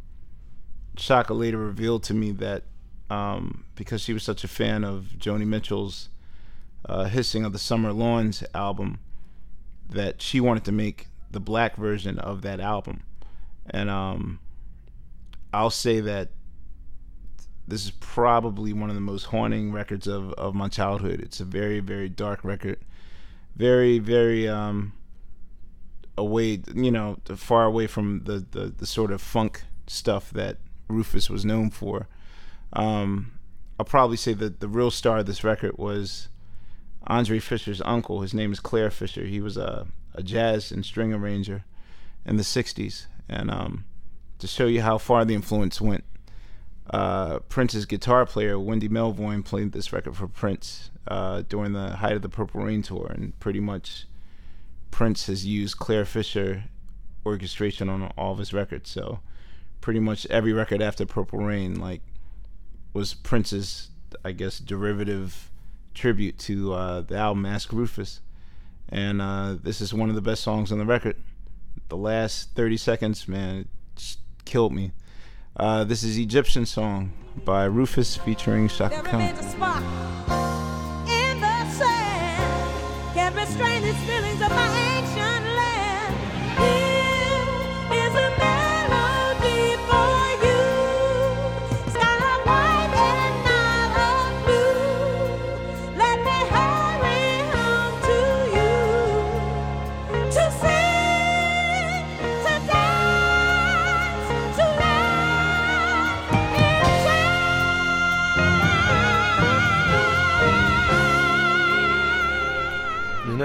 chaka 0.96 1.34
later 1.34 1.58
revealed 1.58 2.04
to 2.04 2.14
me 2.14 2.32
that 2.32 2.64
um 3.10 3.66
because 3.76 4.02
she 4.02 4.14
was 4.14 4.24
such 4.24 4.44
a 4.44 4.48
fan 4.48 4.84
of 4.84 5.14
joni 5.18 5.46
mitchell's 5.46 6.10
uh 6.86 7.06
hissing 7.06 7.44
of 7.44 7.52
the 7.52 7.60
summer 7.60 7.92
lawns 7.92 8.44
album 8.54 9.00
that 9.90 10.22
she 10.22 10.40
wanted 10.40 10.64
to 10.64 10.72
make 10.72 11.08
the 11.32 11.40
black 11.40 11.76
version 11.76 12.20
of 12.20 12.42
that 12.42 12.60
album 12.60 13.04
and 13.70 13.90
um, 13.90 14.40
I'll 15.54 15.70
say 15.70 16.00
that 16.00 16.30
this 17.68 17.84
is 17.86 17.92
probably 17.92 18.72
one 18.72 18.90
of 18.90 18.96
the 18.96 19.02
most 19.02 19.26
haunting 19.26 19.72
records 19.72 20.08
of, 20.08 20.32
of 20.34 20.56
my 20.56 20.70
childhood. 20.70 21.20
It's 21.20 21.40
a 21.40 21.46
very 21.46 21.80
very 21.80 22.10
dark 22.10 22.44
record, 22.44 22.80
very 23.56 24.00
very 24.00 24.48
um, 24.48 24.94
away 26.18 26.62
you 26.74 26.92
know 26.92 27.18
far 27.36 27.66
away 27.66 27.88
from 27.88 28.24
the, 28.24 28.46
the 28.52 28.74
the 28.78 28.86
sort 28.86 29.12
of 29.12 29.22
funk 29.22 29.64
stuff 29.88 30.32
that 30.32 30.58
Rufus 30.88 31.30
was 31.30 31.46
known 31.46 31.70
for. 31.70 32.08
Um, 32.74 33.34
I'll 33.80 33.86
probably 33.86 34.18
say 34.18 34.34
that 34.34 34.60
the 34.60 34.68
real 34.68 34.92
star 34.92 35.20
of 35.20 35.26
this 35.26 35.44
record 35.44 35.78
was 35.78 36.30
André 37.10 37.42
Fischer's 37.42 37.82
uncle. 37.82 38.22
His 38.22 38.34
name 38.34 38.52
is 38.52 38.60
Clare 38.60 38.90
Fischer. 38.90 39.26
He 39.26 39.40
was 39.40 39.56
a, 39.56 39.88
a 40.14 40.24
jazz 40.24 40.72
and 40.72 40.86
string 40.86 41.14
arranger 41.14 41.64
in 42.26 42.38
the 42.38 42.44
60s. 42.44 43.06
And 43.30 43.52
um, 43.52 43.86
to 44.40 44.48
show 44.48 44.68
you 44.68 44.82
how 44.82 44.98
far 44.98 45.26
the 45.26 45.36
influence 45.36 45.82
went, 45.82 46.04
uh, 46.90 47.40
Prince's 47.50 47.86
guitar 47.86 48.26
player, 48.26 48.58
Wendy 48.58 48.88
Melvoin, 48.88 49.44
played 49.44 49.74
this 49.74 49.92
record 49.92 50.16
for 50.16 50.28
Prince 50.28 50.92
uh, 51.08 51.44
during 51.50 51.74
the 51.74 51.98
height 51.98 52.14
of 52.14 52.22
the 52.22 52.30
Purple 52.30 52.62
Rain 52.62 52.82
tour. 52.82 53.08
And 53.14 53.38
pretty 53.40 53.60
much 53.60 54.06
Prince 54.92 55.28
has 55.28 55.46
used 55.46 55.78
Clare 55.78 56.06
Fischer 56.06 56.66
orchestration 57.26 57.90
on 57.90 58.04
all 58.18 58.32
of 58.32 58.40
his 58.40 58.54
records. 58.54 58.90
So 58.90 59.20
pretty 59.82 60.00
much 60.00 60.26
every 60.28 60.54
record 60.54 60.82
after 60.82 61.06
Purple 61.06 61.40
Rain, 61.40 61.80
like, 61.80 62.02
was 62.94 63.14
Prince's, 63.14 63.90
I 64.24 64.32
guess, 64.32 64.60
derivative 64.60 65.52
tribute 65.94 66.38
to 66.40 66.74
uh, 66.74 67.02
the 67.02 67.18
album 67.18 67.46
Ask 67.46 67.74
Rufus. 67.74 68.22
And 68.90 69.22
uh, 69.22 69.58
this 69.62 69.82
is 69.82 69.94
one 69.94 70.10
of 70.10 70.16
the 70.16 70.22
best 70.22 70.42
songs 70.42 70.72
on 70.72 70.78
the 70.78 70.86
record. 70.86 71.18
The 71.90 71.98
last 71.98 72.56
30 72.56 72.78
seconds, 72.78 73.28
man, 73.28 73.58
it 73.58 73.68
just 73.96 74.20
killed 74.46 74.74
me. 74.74 74.92
Uh, 75.56 75.84
this 75.84 76.04
is 76.04 76.18
Egyptian 76.18 76.66
Song 76.66 77.14
by 77.46 77.66
Rufus 77.66 78.16
featuring 78.18 78.68
Chaka 78.68 79.02
Khan. 79.04 79.22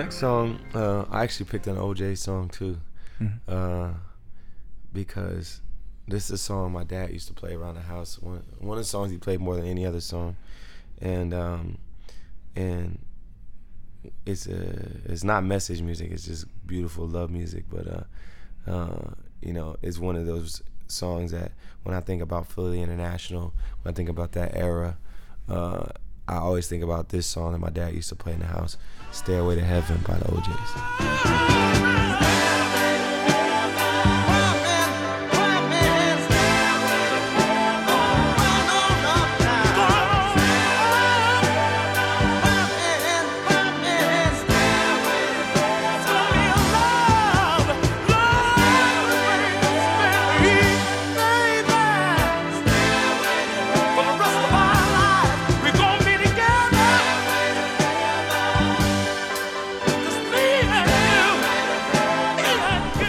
Next 0.03 0.19
song, 0.19 0.59
uh, 0.75 1.05
I 1.11 1.23
actually 1.23 1.47
picked 1.47 1.69
an 1.69 1.77
OJ 1.77 2.19
song 2.19 2.49
too, 2.49 2.79
uh, 3.49 3.91
because 4.93 5.61
this 6.09 6.25
is 6.25 6.31
a 6.33 6.39
song 6.39 6.73
my 6.73 6.83
dad 6.83 7.11
used 7.13 7.29
to 7.29 7.35
play 7.35 7.55
around 7.55 7.77
the 7.77 7.83
house. 7.83 8.19
One 8.19 8.43
one 8.59 8.79
of 8.79 8.85
the 8.85 8.89
songs 8.89 9.13
he 9.13 9.19
played 9.19 9.41
more 9.41 9.55
than 9.55 9.65
any 9.65 9.87
other 9.87 10.01
song, 10.01 10.37
and 11.01 11.33
um, 11.33 11.79
and 12.57 12.99
it's 14.27 14.47
a 14.47 15.01
it's 15.05 15.23
not 15.23 15.45
message 15.45 15.81
music. 15.83 16.11
It's 16.11 16.25
just 16.25 16.47
beautiful 16.67 17.07
love 17.07 17.31
music. 17.31 17.65
But 17.71 17.87
uh, 17.87 18.71
uh, 18.71 19.11
you 19.41 19.53
know, 19.53 19.77
it's 19.83 19.99
one 19.99 20.17
of 20.17 20.27
those 20.27 20.63
songs 20.89 21.31
that 21.31 21.53
when 21.85 21.95
I 21.95 22.01
think 22.01 22.23
about 22.23 22.49
Philly 22.49 22.83
International, 22.83 23.55
when 23.83 23.93
I 23.93 23.95
think 23.95 24.09
about 24.09 24.33
that 24.33 24.57
era, 24.57 24.99
uh, 25.49 25.87
I 26.29 26.37
always 26.37 26.69
think 26.69 26.83
about 26.83 27.09
this 27.11 27.27
song 27.27 27.53
that 27.53 27.59
my 27.59 27.71
dad 27.71 27.95
used 27.95 28.09
to 28.11 28.15
play 28.15 28.33
in 28.33 28.39
the 28.39 28.47
house, 28.47 28.77
"Stairway 29.11 29.57
to 29.57 29.65
Heaven" 29.65 30.03
by 30.07 30.19
the 30.19 30.31
O'Jays. 30.33 32.02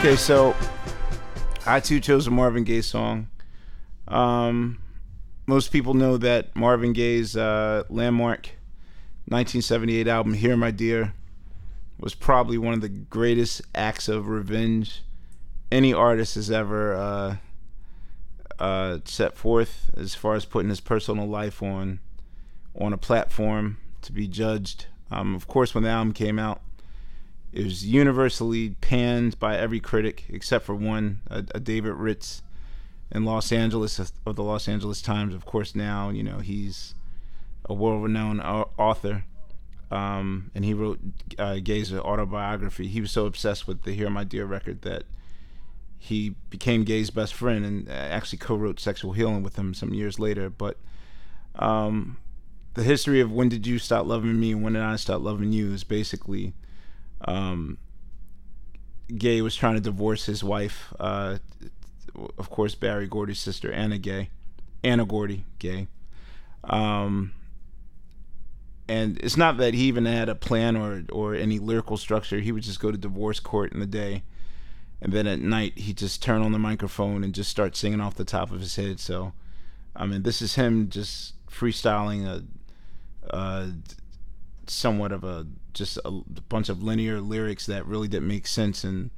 Okay, 0.04 0.18
so 0.18 0.54
I 1.66 1.80
too 1.80 2.02
chose 2.02 2.28
a 2.28 2.30
Marvin 2.30 2.66
Gaye 2.66 2.82
song. 2.82 3.30
Um, 4.10 4.80
most 5.48 5.72
people 5.72 5.94
know 5.94 6.18
that 6.18 6.54
Marvin 6.58 6.92
Gaye's 6.92 7.38
uh, 7.38 7.84
landmark 7.88 8.48
1978 9.30 10.10
album 10.10 10.34
"Here, 10.34 10.58
My 10.58 10.72
Dear" 10.72 11.14
was 11.98 12.16
probably 12.16 12.58
one 12.58 12.74
of 12.74 12.82
the 12.82 12.90
greatest 12.90 13.62
acts 13.74 14.10
of 14.10 14.28
revenge 14.28 15.04
any 15.72 15.94
artist 15.94 16.36
has 16.36 16.52
ever 16.52 16.94
uh, 16.96 17.36
uh, 18.60 19.00
set 19.06 19.38
forth, 19.38 19.90
as 19.96 20.16
far 20.16 20.36
as 20.36 20.44
putting 20.44 20.68
his 20.68 20.82
personal 20.82 21.30
life 21.30 21.64
on 21.64 22.02
on 22.78 22.92
a 22.92 22.98
platform 22.98 23.78
to 24.02 24.12
be 24.12 24.28
judged. 24.28 24.88
Um, 25.10 25.34
of 25.34 25.48
course, 25.48 25.74
when 25.74 25.86
the 25.86 25.92
album 25.92 26.12
came 26.12 26.40
out, 26.40 26.62
it 27.54 27.64
was 27.64 27.86
universally 27.86 28.72
panned 28.82 29.38
by 29.40 29.58
every 29.58 29.80
critic 29.80 30.26
except 30.30 30.66
for 30.66 30.74
one, 30.74 31.22
a, 31.30 31.46
a 31.54 31.60
David 31.60 31.94
Ritz 31.94 32.42
in 33.12 33.26
Los 33.26 33.52
Angeles 33.52 34.00
of 34.00 34.36
the 34.36 34.44
Los 34.44 34.68
Angeles 34.68 35.02
Times. 35.02 35.36
Of 35.36 35.46
course, 35.46 35.76
now 35.76 36.10
you 36.10 36.24
know 36.24 36.40
he's 36.40 36.96
a 37.66 37.74
world-renowned 37.74 38.42
author, 38.42 39.26
um, 39.92 40.52
and 40.56 40.66
he 40.66 40.74
wrote 40.74 41.00
uh, 41.38 41.60
Gaye's 41.64 41.94
autobiography. 41.94 42.88
He 42.88 43.00
was 43.00 43.12
so 43.12 43.28
obsessed 43.28 43.68
with 43.68 43.84
the 43.84 43.94
"Here, 43.94 44.10
My 44.10 44.24
Dear" 44.24 44.46
record 44.46 44.82
that 44.82 45.04
he 46.00 46.36
became 46.50 46.84
Gaye's 46.84 47.12
best 47.12 47.34
friend 47.34 47.64
and 47.64 47.88
uh, 47.88 47.92
actually 47.92 48.40
co-wrote 48.40 48.80
"Sexual 48.80 49.14
Healing" 49.14 49.44
with 49.44 49.58
him 49.58 49.76
some 49.76 49.94
years 49.94 50.18
later. 50.18 50.50
But 50.50 50.78
um, 51.56 52.18
the 52.74 52.84
history 52.84 53.22
of 53.22 53.32
when 53.32 53.50
did 53.50 53.68
you 53.68 53.78
stop 53.78 54.08
loving 54.08 54.40
me 54.40 54.54
and 54.54 54.64
when 54.64 54.74
did 54.74 54.82
I 54.82 54.96
stop 54.96 55.22
loving 55.22 55.52
you 55.52 55.72
is 55.72 55.84
basically 55.84 56.54
um, 57.26 57.78
Gaye 59.16 59.42
was 59.42 59.56
trying 59.56 59.76
to 59.76 59.82
divorce 59.82 60.26
his 60.26 60.44
wife, 60.44 60.94
uh, 61.00 61.38
of 62.38 62.50
course 62.50 62.76
Berry 62.76 63.08
Gordy's 63.08 63.40
sister 63.40 63.72
Anna 63.72 63.98
Gaye. 63.98 64.30
Anna 64.84 65.06
Gordy 65.06 65.46
Gaye. 65.60 65.88
Um, 66.66 67.34
and 68.88 69.18
it's 69.20 69.38
not 69.38 69.58
that 69.58 69.74
he 69.74 69.84
even 69.84 70.06
had 70.06 70.30
a 70.30 70.36
plan 70.36 70.76
or 70.76 71.04
or 71.12 71.36
any 71.36 71.60
lyrical 71.60 71.98
structure. 71.98 72.40
He 72.40 72.52
would 72.52 72.64
just 72.64 72.80
go 72.80 72.92
to 72.92 72.98
divorce 72.98 73.40
court 73.40 73.72
in 73.72 73.80
the 73.80 73.86
day, 73.86 74.24
and 75.02 75.14
then 75.14 75.26
at 75.26 75.40
night 75.40 75.78
he'd 75.78 75.98
just 75.98 76.22
turn 76.22 76.42
on 76.42 76.52
the 76.52 76.60
microphone 76.60 77.24
and 77.24 77.34
just 77.34 77.50
start 77.50 77.76
singing 77.76 78.02
off 78.02 78.16
the 78.16 78.26
top 78.26 78.52
of 78.52 78.60
his 78.60 78.76
head. 78.76 79.00
So, 79.00 79.34
I 79.96 80.06
mean, 80.06 80.24
this 80.24 80.42
is 80.42 80.56
him 80.56 80.90
just 80.90 81.34
freestyling 81.48 82.26
a, 82.26 82.44
a 83.36 83.72
somewhat 84.70 85.12
of 85.12 85.24
a 85.24 85.46
just 85.74 85.98
a 86.06 86.12
bunch 86.50 86.70
of 86.70 86.84
linear 86.84 87.20
lyrics 87.20 87.66
that 87.66 87.86
really 87.86 88.08
didn't 88.08 88.28
make 88.28 88.48
sense. 88.48 88.84
And 88.84 89.10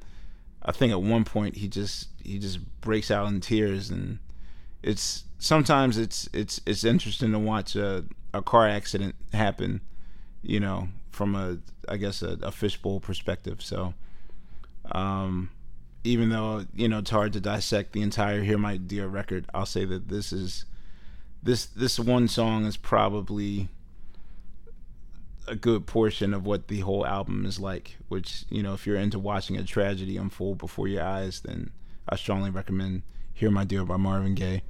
I 0.62 0.72
think 0.72 0.92
at 0.92 1.02
one 1.02 1.24
point 1.24 1.56
he 1.56 1.68
just 1.68 2.08
he 2.22 2.38
just 2.38 2.80
breaks 2.80 3.10
out 3.10 3.28
in 3.28 3.40
tears. 3.40 3.90
And 3.90 4.18
it's 4.82 5.24
sometimes 5.38 5.98
it's 5.98 6.28
it's 6.32 6.60
it's 6.66 6.84
interesting 6.84 7.32
to 7.32 7.38
watch 7.38 7.76
a, 7.76 8.04
a 8.32 8.42
car 8.42 8.68
accident 8.68 9.14
happen 9.32 9.80
you 10.42 10.60
know 10.60 10.88
from 11.10 11.34
a 11.34 11.58
I 11.88 11.96
guess 11.96 12.22
a, 12.22 12.38
a 12.42 12.52
fishbowl 12.52 13.00
perspective. 13.00 13.62
So 13.62 13.94
um 14.92 15.50
even 16.04 16.28
though 16.28 16.66
you 16.74 16.88
know 16.88 16.98
it's 16.98 17.10
hard 17.10 17.32
to 17.32 17.40
dissect 17.40 17.92
the 17.92 18.02
entire 18.02 18.42
Here 18.42 18.58
My 18.58 18.76
Dear 18.76 19.08
record 19.08 19.46
I'll 19.52 19.66
say 19.66 19.84
that 19.84 20.08
this 20.08 20.32
is 20.32 20.64
this 21.42 21.66
this 21.66 21.98
one 21.98 22.28
song 22.28 22.64
is 22.64 22.76
probably 22.76 23.68
a 25.48 25.54
good 25.54 25.86
portion 25.86 26.34
of 26.34 26.44
what 26.44 26.68
the 26.68 26.80
whole 26.80 27.06
album 27.06 27.46
is 27.46 27.58
like. 27.58 27.96
Which 28.08 28.44
you 28.50 28.62
know, 28.62 28.74
if 28.74 28.86
you're 28.86 28.96
into 28.96 29.18
watching 29.18 29.56
a 29.56 29.64
tragedy 29.64 30.16
unfold 30.16 30.58
before 30.58 30.88
your 30.88 31.04
eyes, 31.04 31.40
then 31.40 31.70
I 32.08 32.16
strongly 32.16 32.50
recommend 32.50 33.02
"Here, 33.32 33.50
My 33.50 33.64
Dear" 33.64 33.84
by 33.84 33.96
Marvin 33.96 34.34
Gaye. 34.34 34.62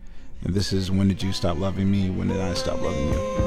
And 0.42 0.54
this 0.54 0.72
is 0.72 0.90
"When 0.90 1.08
Did 1.08 1.22
You 1.22 1.32
Stop 1.32 1.58
Loving 1.58 1.90
Me? 1.90 2.10
When 2.10 2.28
Did 2.28 2.40
I 2.40 2.54
Stop 2.54 2.80
Loving 2.80 3.08
You?" 3.08 3.46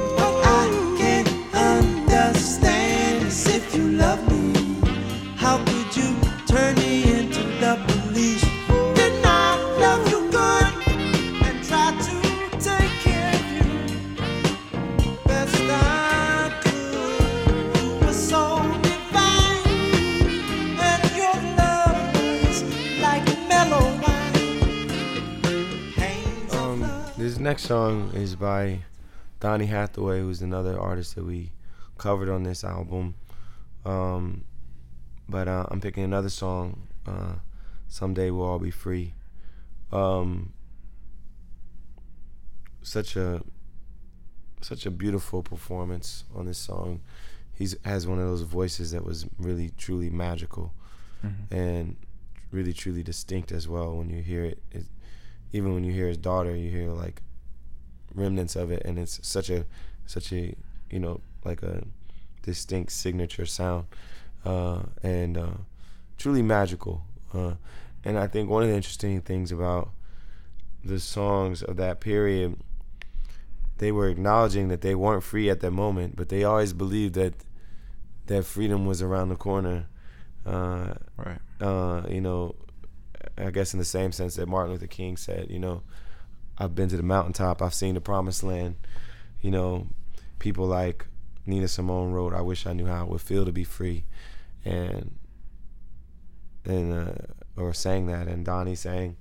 Next 27.49 27.63
song 27.63 28.11
is 28.13 28.35
by 28.35 28.79
Donny 29.39 29.65
Hathaway, 29.65 30.19
who's 30.19 30.43
another 30.43 30.79
artist 30.79 31.15
that 31.15 31.25
we 31.25 31.51
covered 31.97 32.29
on 32.29 32.43
this 32.43 32.63
album. 32.63 33.15
Um, 33.83 34.43
but 35.27 35.47
uh, 35.47 35.65
I'm 35.71 35.81
picking 35.81 36.03
another 36.03 36.29
song. 36.29 36.83
Uh, 37.07 37.37
Someday 37.87 38.29
we'll 38.29 38.45
all 38.45 38.59
be 38.59 38.69
free. 38.69 39.15
Um, 39.91 40.53
such 42.83 43.15
a 43.15 43.41
such 44.61 44.85
a 44.85 44.91
beautiful 44.91 45.41
performance 45.41 46.25
on 46.35 46.45
this 46.45 46.59
song. 46.59 47.01
He 47.51 47.67
has 47.83 48.05
one 48.05 48.19
of 48.19 48.27
those 48.27 48.43
voices 48.43 48.91
that 48.91 49.03
was 49.03 49.25
really 49.39 49.71
truly 49.75 50.11
magical, 50.11 50.71
and 51.49 51.95
really 52.51 52.73
truly 52.73 53.01
distinct 53.01 53.51
as 53.51 53.67
well. 53.67 53.97
When 53.97 54.11
you 54.11 54.21
hear 54.21 54.45
it, 54.45 54.61
it 54.71 54.85
even 55.51 55.73
when 55.73 55.83
you 55.83 55.91
hear 55.91 56.05
his 56.05 56.17
daughter, 56.17 56.55
you 56.55 56.69
hear 56.69 56.91
like 56.91 57.23
remnants 58.13 58.55
of 58.55 58.71
it, 58.71 58.81
and 58.85 58.97
it's 58.99 59.19
such 59.27 59.49
a 59.49 59.65
such 60.05 60.31
a 60.31 60.55
you 60.89 60.99
know 60.99 61.21
like 61.43 61.61
a 61.63 61.83
distinct 62.41 62.91
signature 62.91 63.45
sound, 63.45 63.85
uh, 64.45 64.81
and 65.03 65.37
uh, 65.37 65.51
truly 66.17 66.41
magical. 66.41 67.03
Uh, 67.33 67.53
and 68.03 68.17
I 68.17 68.27
think 68.27 68.49
one 68.49 68.63
of 68.63 68.69
the 68.69 68.75
interesting 68.75 69.21
things 69.21 69.51
about 69.51 69.89
the 70.83 70.99
songs 70.99 71.61
of 71.61 71.75
that 71.77 71.99
period, 71.99 72.57
they 73.77 73.91
were 73.91 74.07
acknowledging 74.07 74.69
that 74.69 74.81
they 74.81 74.95
weren't 74.95 75.23
free 75.23 75.49
at 75.49 75.59
that 75.59 75.71
moment, 75.71 76.15
but 76.15 76.29
they 76.29 76.43
always 76.43 76.73
believed 76.73 77.15
that 77.15 77.33
that 78.27 78.45
freedom 78.45 78.85
was 78.85 79.01
around 79.01 79.29
the 79.29 79.35
corner. 79.35 79.87
Uh, 80.45 80.93
Right. 81.17 81.39
uh, 81.59 82.03
you 82.09 82.21
know, 82.21 82.55
I 83.37 83.51
guess 83.51 83.73
in 83.73 83.79
the 83.79 83.85
same 83.85 84.11
sense 84.11 84.35
that 84.35 84.47
Martin 84.47 84.71
Luther 84.71 84.87
King 84.87 85.17
said, 85.17 85.47
you 85.49 85.59
know, 85.59 85.83
I've 86.59 86.75
been 86.75 86.89
to 86.89 86.97
the 86.97 87.03
mountaintop, 87.03 87.61
I've 87.61 87.73
seen 87.73 87.95
the 87.95 88.01
promised 88.01 88.43
land. 88.43 88.75
You 89.41 89.51
know, 89.51 89.87
people 90.39 90.65
like 90.65 91.07
Nina 91.45 91.67
Simone 91.67 92.11
wrote, 92.11 92.33
"I 92.33 92.41
wish 92.41 92.67
I 92.67 92.73
knew 92.73 92.85
how 92.85 93.03
it 93.03 93.09
would 93.09 93.21
feel 93.21 93.45
to 93.45 93.51
be 93.51 93.63
free," 93.63 94.05
and 94.65 95.17
and 96.65 96.93
uh, 96.93 97.13
or 97.55 97.73
sang 97.73 98.07
that, 98.07 98.27
and 98.27 98.45
Donny 98.45 98.75
sang, 98.75 99.15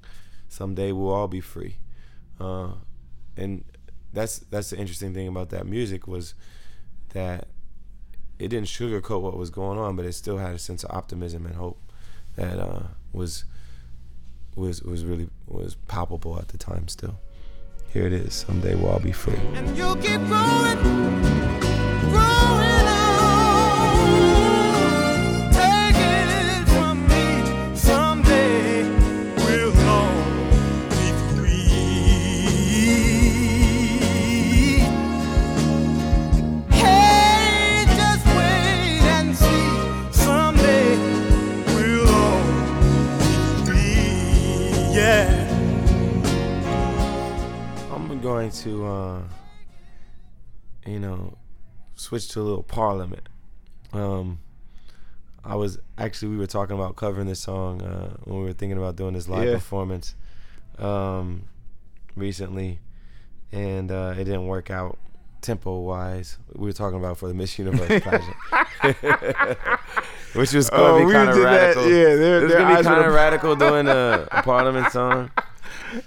"Someday 0.49 0.93
we'll 0.93 1.13
all 1.13 1.29
be 1.29 1.41
free," 1.41 1.77
uh, 2.41 2.73
and 3.37 3.65
that's 4.13 4.41
that's 4.41 4.71
the 4.71 4.79
interesting 4.79 5.15
thing 5.15 5.29
about 5.29 5.51
that 5.51 5.67
music 5.67 6.07
was 6.07 6.35
that 7.11 7.49
it 8.39 8.49
didn't 8.49 8.67
sugarcoat 8.67 9.23
what 9.23 9.37
was 9.37 9.51
going 9.51 9.79
on, 9.79 9.97
but 9.97 10.05
it 10.05 10.13
still 10.13 10.39
had 10.39 10.55
a 10.55 10.59
sense 10.59 10.85
of 10.85 10.91
optimism 10.91 11.47
and 11.47 11.57
hope 11.57 11.81
that 12.37 12.59
uh, 12.59 12.83
was 13.13 13.45
was 14.55 14.83
was 14.83 15.05
really 15.05 15.29
was 15.47 15.75
palpable 15.87 16.39
at 16.39 16.49
the 16.49 16.59
time. 16.59 16.89
Still, 16.89 17.19
here 17.93 18.07
it 18.07 18.13
is. 18.13 18.35
Someday 18.35 18.75
we'll 18.75 18.91
all 18.91 19.01
be 19.01 19.13
free. 19.13 19.39
To, 48.51 48.87
uh, 48.87 49.23
you 50.87 50.99
know, 50.99 51.37
switch 51.97 52.29
to 52.31 52.41
a 52.41 52.43
little 52.43 52.63
Parliament. 52.63 53.29
Um, 53.93 54.39
I 55.45 55.55
was 55.55 55.79
actually 55.99 56.29
we 56.29 56.39
were 56.39 56.47
talking 56.47 56.75
about 56.75 56.97
covering 56.97 57.27
this 57.27 57.41
song 57.41 57.83
uh, 57.83 58.17
when 58.25 58.39
we 58.41 58.45
were 58.47 58.53
thinking 58.55 58.79
about 58.79 58.97
doing 58.97 59.13
this 59.15 59.29
live 59.29 59.49
Yeah. 59.49 59.55
performance 59.55 60.15
um, 60.79 61.43
recently, 62.17 62.81
and 63.53 63.91
uh, 63.93 64.15
it 64.17 64.25
didn't 64.25 64.47
work 64.47 64.71
out 64.71 64.99
tempo 65.43 65.81
wise. 65.81 66.39
We 66.55 66.67
were 66.67 66.73
talking 66.73 66.99
about 66.99 67.19
for 67.19 67.29
the 67.29 67.35
Miss 67.35 67.59
Universe 67.59 68.03
pageant, 68.03 68.37
which 70.35 70.53
was 70.55 70.71
going 70.71 70.83
to 70.83 70.89
Oh, 70.95 70.99
be 71.01 71.05
we 71.07 71.13
kind 71.13 71.29
of 71.29 71.35
did 71.35 71.45
that. 71.45 71.77
radical. 71.77 71.89
Yeah, 71.91 71.97
it 71.97 72.43
was 72.43 72.51
their 72.53 72.61
gonna 72.61 72.77
be 72.79 72.83
kind 72.85 73.05
of 73.05 73.13
radical 73.13 73.57
doing 73.57 73.89
a, 73.89 74.27
a 74.31 74.43
Parliament 74.43 74.91
song. 74.91 75.31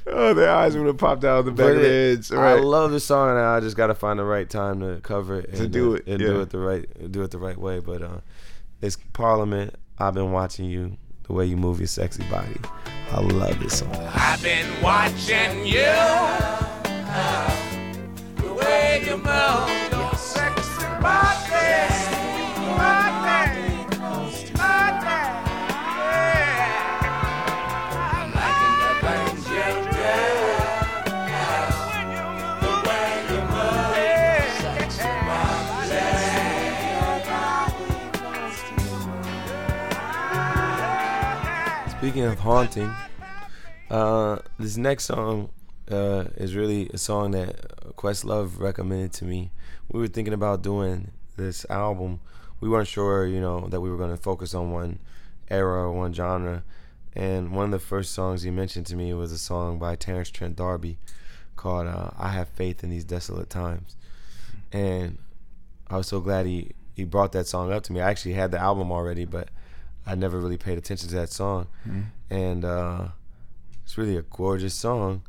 Oh, 0.07 0.33
their 0.33 0.51
eyes 0.51 0.75
would 0.77 0.87
have 0.87 0.97
popped 0.97 1.23
out 1.23 1.39
of 1.39 1.45
the 1.45 1.51
back 1.51 1.67
But 1.67 1.75
of 1.77 1.81
their 1.81 1.91
it- 2.11 2.15
heads. 2.17 2.31
I 2.31 2.53
love 2.59 2.91
the 2.91 2.99
song, 2.99 3.29
and 3.29 3.39
I 3.39 3.59
just 3.59 3.75
got 3.77 3.87
to 3.87 3.95
find 3.95 4.19
the 4.19 4.23
right 4.23 4.49
time 4.49 4.79
to 4.81 4.99
cover 5.01 5.39
it 5.39 5.53
To 5.55 5.63
and, 5.63 5.73
do 5.73 5.91
uh, 5.93 5.95
it, 5.95 6.07
and 6.07 6.19
do 6.19 6.41
it 6.41 6.49
the 6.49 6.59
right 6.59 7.11
do 7.11 7.23
it 7.23 7.31
the 7.31 7.39
right 7.39 7.57
way. 7.57 7.79
But 7.79 8.01
uh, 8.01 8.19
it's 8.81 8.97
Parliament. 9.13 9.75
I've 9.99 10.13
been 10.13 10.31
watching 10.31 10.65
you, 10.65 10.97
the 11.27 11.33
way 11.33 11.45
you 11.45 11.57
move 11.57 11.79
your 11.79 11.87
sexy 11.87 12.23
body. 12.29 12.57
I 13.11 13.19
love 13.21 13.59
this 13.59 13.79
song. 13.79 13.93
I've 14.13 14.41
been 14.41 14.65
watching 14.81 15.65
you. 15.65 15.81
The 18.37 18.53
way 18.53 19.03
you 19.05 19.17
move 19.17 19.80
Speaking 42.11 42.29
of 42.29 42.39
haunting, 42.39 42.93
uh, 43.89 44.39
this 44.59 44.75
next 44.75 45.05
song 45.05 45.49
uh, 45.89 46.25
is 46.35 46.57
really 46.57 46.89
a 46.89 46.97
song 46.97 47.31
that 47.31 47.95
Questlove 47.95 48.59
recommended 48.59 49.13
to 49.13 49.23
me. 49.23 49.51
We 49.89 50.01
were 50.01 50.09
thinking 50.09 50.33
about 50.33 50.61
doing 50.61 51.11
this 51.37 51.65
album. 51.69 52.19
We 52.59 52.67
weren't 52.67 52.89
sure, 52.89 53.25
you 53.25 53.39
know, 53.39 53.69
that 53.69 53.79
we 53.79 53.89
were 53.89 53.95
going 53.95 54.09
to 54.09 54.21
focus 54.21 54.53
on 54.53 54.73
one 54.73 54.99
era 55.49 55.83
or 55.83 55.93
one 55.93 56.11
genre. 56.11 56.65
And 57.15 57.53
one 57.53 57.63
of 57.63 57.71
the 57.71 57.79
first 57.79 58.11
songs 58.11 58.41
he 58.41 58.51
mentioned 58.51 58.87
to 58.87 58.97
me 58.97 59.13
was 59.13 59.31
a 59.31 59.37
song 59.37 59.79
by 59.79 59.95
Terence 59.95 60.29
Trent 60.29 60.57
D'Arby 60.57 60.97
called 61.55 61.87
uh, 61.87 62.09
"I 62.19 62.31
Have 62.33 62.49
Faith 62.49 62.83
in 62.83 62.89
These 62.89 63.05
Desolate 63.05 63.49
Times." 63.49 63.95
And 64.73 65.17
I 65.89 65.95
was 65.95 66.07
so 66.07 66.19
glad 66.19 66.45
he 66.45 66.71
he 66.93 67.05
brought 67.05 67.31
that 67.31 67.47
song 67.47 67.71
up 67.71 67.83
to 67.83 67.93
me. 67.93 68.01
I 68.01 68.09
actually 68.09 68.33
had 68.33 68.51
the 68.51 68.59
album 68.59 68.91
already, 68.91 69.23
but 69.23 69.47
I 70.05 70.15
never 70.15 70.39
really 70.39 70.57
paid 70.57 70.77
attention 70.77 71.09
to 71.09 71.15
that 71.15 71.31
song. 71.31 71.67
And 72.29 72.65
uh, 72.65 73.09
it's 73.83 73.97
really 73.97 74.17
a 74.17 74.23
gorgeous 74.23 74.73
song. 74.73 75.23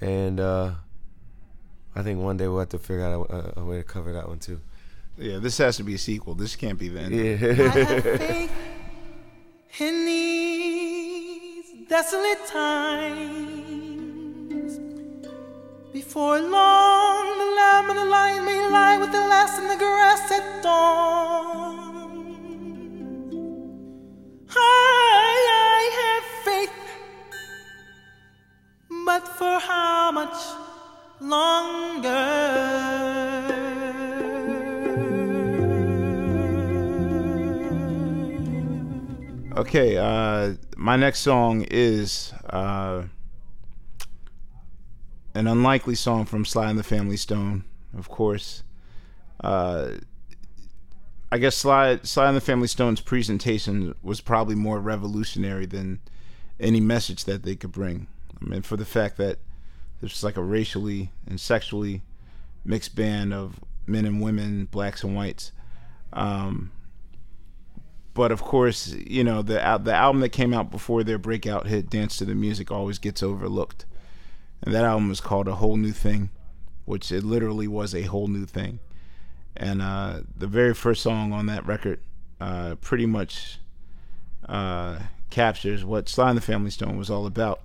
And 0.00 0.40
uh, 0.40 0.72
I 1.94 2.02
think 2.02 2.20
one 2.20 2.36
day 2.36 2.48
we'll 2.48 2.60
have 2.60 2.70
to 2.70 2.78
figure 2.78 3.04
out 3.04 3.30
a, 3.30 3.34
a, 3.34 3.62
a 3.62 3.64
way 3.64 3.76
to 3.76 3.84
cover 3.84 4.12
that 4.12 4.28
one 4.28 4.38
too. 4.38 4.60
Yeah, 5.18 5.38
this 5.38 5.58
has 5.58 5.76
to 5.76 5.82
be 5.84 5.94
a 5.94 5.98
sequel. 5.98 6.34
This 6.34 6.56
can't 6.56 6.78
be 6.78 6.88
the 6.88 7.00
end. 7.00 7.14
Yeah. 7.14 8.48
in 9.78 10.06
these 10.06 11.88
desolate 11.88 12.46
times. 12.46 13.72
Before 15.92 16.40
long, 16.40 17.38
the 17.38 17.44
lamb 17.56 17.90
and 17.90 17.98
the 17.98 18.04
lion 18.06 18.44
may 18.46 18.66
lie 18.68 18.96
with 18.98 19.12
the 19.12 19.18
last 19.18 19.58
in 19.60 19.68
the 19.68 19.76
grass 19.76 20.30
at 20.32 20.62
dawn. 20.62 21.71
I, 24.56 25.46
I 25.74 25.82
have 26.00 26.24
faith, 26.44 26.78
but 29.06 29.28
for 29.28 29.58
how 29.60 30.12
much 30.12 30.36
longer? 31.20 32.52
Okay, 39.56 39.96
uh, 39.98 40.54
my 40.76 40.96
next 40.96 41.20
song 41.20 41.66
is 41.70 42.32
uh, 42.48 43.02
an 45.34 45.46
unlikely 45.46 45.94
song 45.94 46.24
from 46.24 46.44
Sly 46.44 46.70
and 46.70 46.78
the 46.78 46.82
Family 46.82 47.16
Stone, 47.16 47.64
of 47.96 48.08
course. 48.08 48.62
Uh, 49.42 49.92
I 51.32 51.38
guess 51.38 51.56
Sly, 51.56 51.98
Sly 52.02 52.28
and 52.28 52.36
the 52.36 52.42
Family 52.42 52.68
Stone's 52.68 53.00
presentation 53.00 53.94
was 54.02 54.20
probably 54.20 54.54
more 54.54 54.78
revolutionary 54.78 55.64
than 55.64 56.00
any 56.60 56.78
message 56.78 57.24
that 57.24 57.42
they 57.42 57.56
could 57.56 57.72
bring. 57.72 58.06
I 58.38 58.44
mean, 58.44 58.60
for 58.60 58.76
the 58.76 58.84
fact 58.84 59.16
that 59.16 59.38
was 60.02 60.22
like 60.22 60.36
a 60.36 60.42
racially 60.42 61.10
and 61.26 61.40
sexually 61.40 62.02
mixed 62.66 62.94
band 62.94 63.32
of 63.32 63.60
men 63.86 64.04
and 64.04 64.20
women, 64.20 64.66
blacks 64.66 65.02
and 65.04 65.16
whites. 65.16 65.52
Um, 66.12 66.70
but 68.12 68.30
of 68.30 68.42
course, 68.42 68.88
you 68.92 69.24
know 69.24 69.40
the 69.40 69.54
the 69.82 69.94
album 69.94 70.20
that 70.20 70.32
came 70.32 70.52
out 70.52 70.70
before 70.70 71.02
their 71.02 71.16
breakout 71.16 71.66
hit, 71.66 71.88
"Dance 71.88 72.18
to 72.18 72.26
the 72.26 72.34
Music," 72.34 72.70
always 72.70 72.98
gets 72.98 73.22
overlooked, 73.22 73.86
and 74.60 74.74
that 74.74 74.84
album 74.84 75.08
was 75.08 75.22
called 75.22 75.48
"A 75.48 75.54
Whole 75.54 75.78
New 75.78 75.92
Thing," 75.92 76.28
which 76.84 77.10
it 77.10 77.24
literally 77.24 77.66
was 77.66 77.94
a 77.94 78.02
whole 78.02 78.28
new 78.28 78.44
thing. 78.44 78.80
And 79.56 79.82
uh, 79.82 80.20
the 80.36 80.46
very 80.46 80.74
first 80.74 81.02
song 81.02 81.32
on 81.32 81.46
that 81.46 81.66
record, 81.66 82.00
uh, 82.40 82.76
pretty 82.76 83.06
much 83.06 83.58
uh, 84.48 84.98
captures 85.30 85.84
what 85.84 86.08
Sly 86.08 86.30
and 86.30 86.36
the 86.36 86.42
Family 86.42 86.70
Stone 86.70 86.96
was 86.96 87.10
all 87.10 87.26
about. 87.26 87.60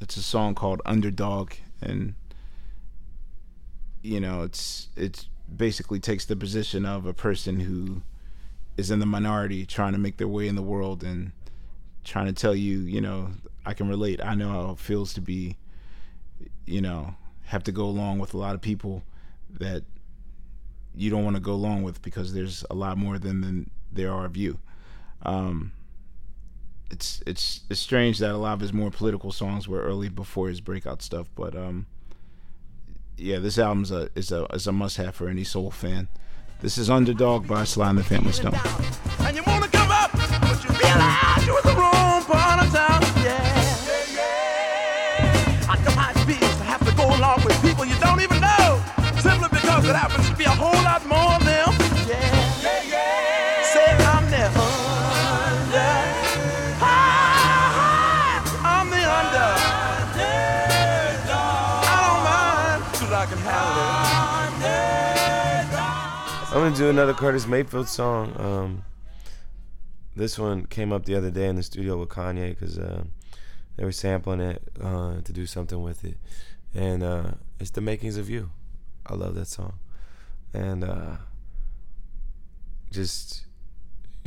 It's 0.00 0.16
a 0.16 0.22
song 0.22 0.54
called 0.54 0.80
"Underdog," 0.84 1.52
and 1.80 2.14
you 4.02 4.20
know, 4.20 4.42
it's 4.42 4.88
it's 4.96 5.28
basically 5.54 5.98
takes 5.98 6.24
the 6.24 6.36
position 6.36 6.84
of 6.84 7.06
a 7.06 7.14
person 7.14 7.60
who 7.60 8.02
is 8.76 8.90
in 8.90 8.98
the 8.98 9.06
minority 9.06 9.64
trying 9.64 9.92
to 9.92 9.98
make 9.98 10.16
their 10.16 10.28
way 10.28 10.48
in 10.48 10.56
the 10.56 10.62
world 10.62 11.04
and 11.04 11.32
trying 12.02 12.26
to 12.26 12.32
tell 12.32 12.54
you, 12.54 12.80
you 12.80 13.00
know, 13.00 13.30
I 13.64 13.72
can 13.72 13.88
relate. 13.88 14.20
I 14.22 14.34
know 14.34 14.48
how 14.48 14.70
it 14.72 14.78
feels 14.78 15.14
to 15.14 15.20
be, 15.20 15.56
you 16.66 16.80
know, 16.80 17.14
have 17.44 17.64
to 17.64 17.72
go 17.72 17.84
along 17.84 18.18
with 18.18 18.34
a 18.34 18.38
lot 18.38 18.54
of 18.54 18.60
people 18.60 19.02
that 19.58 19.84
you 20.96 21.10
don't 21.10 21.24
want 21.24 21.36
to 21.36 21.40
go 21.40 21.52
along 21.52 21.82
with 21.82 22.02
because 22.02 22.32
there's 22.32 22.64
a 22.70 22.74
lot 22.74 22.96
more 22.96 23.18
than, 23.18 23.40
than 23.40 23.70
there 23.92 24.12
are 24.12 24.24
of 24.24 24.36
you. 24.36 24.58
Um, 25.22 25.72
it's 26.90 27.22
it's 27.26 27.60
it's 27.70 27.80
strange 27.80 28.18
that 28.18 28.30
a 28.30 28.36
lot 28.36 28.52
of 28.54 28.60
his 28.60 28.72
more 28.72 28.90
political 28.90 29.32
songs 29.32 29.66
were 29.66 29.82
early 29.82 30.08
before 30.08 30.48
his 30.48 30.60
breakout 30.60 31.02
stuff, 31.02 31.28
but 31.34 31.56
um, 31.56 31.86
yeah, 33.16 33.38
this 33.38 33.58
album's 33.58 33.90
a 33.90 34.08
is 34.14 34.30
a 34.30 34.44
is 34.46 34.66
a 34.66 34.72
must 34.72 34.96
have 34.98 35.14
for 35.14 35.28
any 35.28 35.44
soul 35.44 35.70
fan. 35.70 36.08
This 36.60 36.78
is 36.78 36.88
Underdog 36.88 37.46
by 37.46 37.64
Sly 37.64 37.90
and 37.90 37.98
the 37.98 38.04
Family 38.04 38.32
Stone. 38.32 38.54
Simply 49.84 50.00
because 50.00 50.08
it 50.08 50.08
happens 50.08 50.30
to 50.30 50.36
be 50.36 50.44
a 50.44 50.48
whole 50.50 50.82
lot 50.82 51.04
more 51.06 51.34
of 51.36 51.44
them. 51.44 51.68
Yeah. 52.08 52.16
Yeah, 52.62 52.82
yeah. 52.88 53.62
Say 53.62 53.84
I'm 54.00 54.30
the 54.30 54.40
under. 54.40 54.64
I'm 58.64 58.88
the 58.88 59.04
under. 59.18 59.50
I 61.28 61.92
don't 62.00 62.22
mind, 62.24 62.82
'cause 62.94 63.12
I 63.12 63.26
can 63.26 63.38
handle 63.38 63.76
it. 64.64 66.54
I'm 66.54 66.60
want 66.62 66.76
to 66.76 66.82
do 66.82 66.88
another 66.88 67.12
Curtis 67.12 67.46
Mayfield 67.46 67.88
song. 67.88 68.34
Um, 68.40 68.84
this 70.16 70.38
one 70.38 70.64
came 70.66 70.92
up 70.92 71.04
the 71.04 71.14
other 71.14 71.30
day 71.30 71.48
in 71.48 71.56
the 71.56 71.62
studio 71.62 71.98
with 71.98 72.08
Kanye 72.08 72.50
because 72.50 72.78
uh, 72.78 73.04
they 73.76 73.84
were 73.84 73.92
sampling 73.92 74.40
it 74.40 74.62
uh, 74.80 75.20
to 75.20 75.32
do 75.32 75.44
something 75.44 75.82
with 75.82 76.04
it, 76.06 76.16
and 76.74 77.02
uh, 77.02 77.32
it's 77.60 77.70
the 77.70 77.82
makings 77.82 78.16
of 78.16 78.30
you. 78.30 78.48
I 79.06 79.14
love 79.14 79.34
that 79.34 79.46
song, 79.48 79.74
and 80.54 80.82
uh, 80.82 81.16
just 82.90 83.44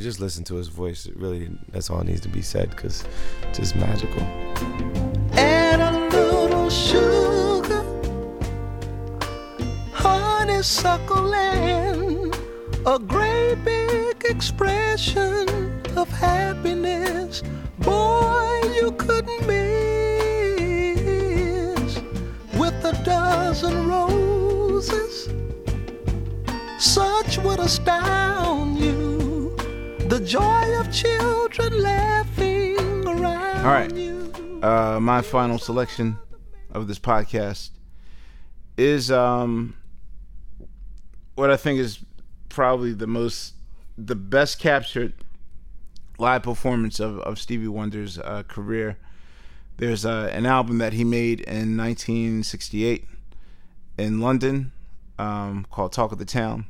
just 0.00 0.20
listen 0.20 0.44
to 0.44 0.54
his 0.54 0.68
voice. 0.68 1.06
It 1.06 1.16
really, 1.16 1.50
that's 1.70 1.90
all 1.90 2.04
needs 2.04 2.20
to 2.20 2.28
be 2.28 2.42
said 2.42 2.70
because 2.70 3.04
it's 3.48 3.58
just 3.58 3.74
magical. 3.74 4.22
Add 5.32 5.80
a 5.80 5.90
little 6.16 6.70
sugar, 6.70 7.82
honeysuckle, 9.92 11.34
and 11.34 12.32
a 12.86 12.98
great 13.00 13.56
big 13.64 14.24
expression 14.24 15.48
of 15.96 16.08
happiness. 16.10 17.42
Boy, 17.80 18.60
you 18.80 18.92
couldn't 18.92 19.46
miss 19.46 19.58
with 22.54 22.84
a 22.84 22.92
dozen 23.04 23.88
roses. 23.88 24.57
Such 26.78 27.38
would 27.38 27.58
astound 27.58 28.78
you. 28.78 29.56
The 30.06 30.20
joy 30.20 30.78
of 30.78 30.92
children 30.92 31.82
laughing 31.82 32.78
around 33.04 33.66
All 33.66 33.72
right. 33.72 33.92
you. 33.92 34.60
uh, 34.62 35.00
my 35.00 35.20
final 35.20 35.58
selection 35.58 36.16
of 36.70 36.86
this 36.86 37.00
podcast 37.00 37.70
is 38.76 39.10
um, 39.10 39.74
what 41.34 41.50
I 41.50 41.56
think 41.56 41.80
is 41.80 41.98
probably 42.48 42.92
the 42.92 43.08
most, 43.08 43.54
the 43.96 44.14
best 44.14 44.60
captured 44.60 45.12
live 46.18 46.44
performance 46.44 47.00
of, 47.00 47.18
of 47.20 47.40
Stevie 47.40 47.66
Wonder's 47.66 48.16
uh, 48.20 48.44
career. 48.46 48.96
There's 49.78 50.06
uh, 50.06 50.30
an 50.32 50.46
album 50.46 50.78
that 50.78 50.92
he 50.92 51.02
made 51.02 51.40
in 51.40 51.76
1968 51.76 53.08
in 53.98 54.20
London 54.20 54.72
um, 55.18 55.66
called 55.70 55.92
Talk 55.92 56.12
of 56.12 56.18
the 56.18 56.24
Town, 56.24 56.66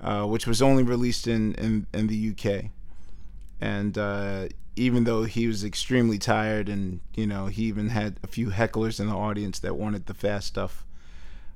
uh, 0.00 0.24
which 0.24 0.46
was 0.46 0.62
only 0.62 0.82
released 0.82 1.26
in, 1.26 1.54
in, 1.54 1.86
in 1.92 2.06
the 2.06 2.30
UK 2.30 2.70
and 3.62 3.96
uh, 3.96 4.48
even 4.74 5.04
though 5.04 5.22
he 5.22 5.46
was 5.46 5.62
extremely 5.62 6.18
tired 6.18 6.68
and 6.68 7.00
you 7.14 7.26
know 7.26 7.46
he 7.46 7.62
even 7.62 7.90
had 7.90 8.18
a 8.22 8.26
few 8.26 8.48
hecklers 8.48 8.98
in 8.98 9.08
the 9.08 9.14
audience 9.14 9.60
that 9.60 9.76
wanted 9.76 10.06
the 10.06 10.14
fast 10.14 10.48
stuff 10.48 10.84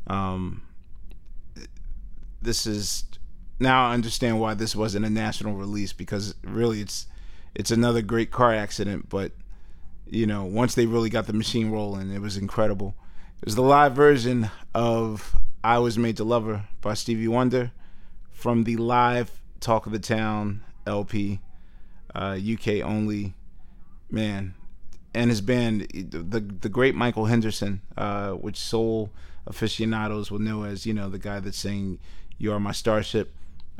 um, 0.06 0.62
this 2.40 2.64
is 2.64 3.04
now 3.58 3.88
i 3.88 3.94
understand 3.94 4.38
why 4.38 4.54
this 4.54 4.76
wasn't 4.76 5.04
a 5.04 5.10
national 5.10 5.54
release 5.54 5.92
because 5.92 6.34
really 6.44 6.80
it's 6.80 7.06
it's 7.54 7.72
another 7.72 8.02
great 8.02 8.30
car 8.30 8.54
accident 8.54 9.08
but 9.08 9.32
you 10.08 10.26
know 10.26 10.44
once 10.44 10.76
they 10.76 10.86
really 10.86 11.10
got 11.10 11.26
the 11.26 11.32
machine 11.32 11.70
rolling 11.70 12.12
it 12.12 12.20
was 12.20 12.36
incredible 12.36 12.94
it 13.40 13.44
was 13.44 13.55
the 13.55 13.62
live 13.62 13.92
version 13.92 14.51
of 14.75 15.37
i 15.62 15.79
was 15.79 15.99
made 15.99 16.16
to 16.16 16.25
love 16.25 16.44
her 16.44 16.64
by 16.81 16.94
stevie 16.94 17.29
wonder 17.29 17.72
from 18.31 18.64
the 18.64 18.77
live 18.77 19.40
talk 19.61 19.87
of 19.87 19.92
the 19.92 19.99
town 19.99 20.62
lp 20.87 21.40
uh, 22.16 22.38
UK 22.53 22.83
only, 22.83 23.35
man, 24.11 24.55
and 25.14 25.31
his 25.31 25.40
band, 25.42 25.87
the 25.92 26.40
the 26.40 26.68
great 26.68 26.94
Michael 26.94 27.27
Henderson, 27.27 27.83
uh, 27.96 28.33
which 28.33 28.57
soul 28.57 29.11
aficionados 29.46 30.31
will 30.31 30.38
know 30.38 30.64
as 30.64 30.87
you 30.87 30.94
know 30.94 31.09
the 31.11 31.18
guy 31.18 31.40
that's 31.40 31.59
saying 31.59 31.99
"You 32.38 32.53
Are 32.53 32.61
My 32.61 32.72
Starship." 32.72 33.35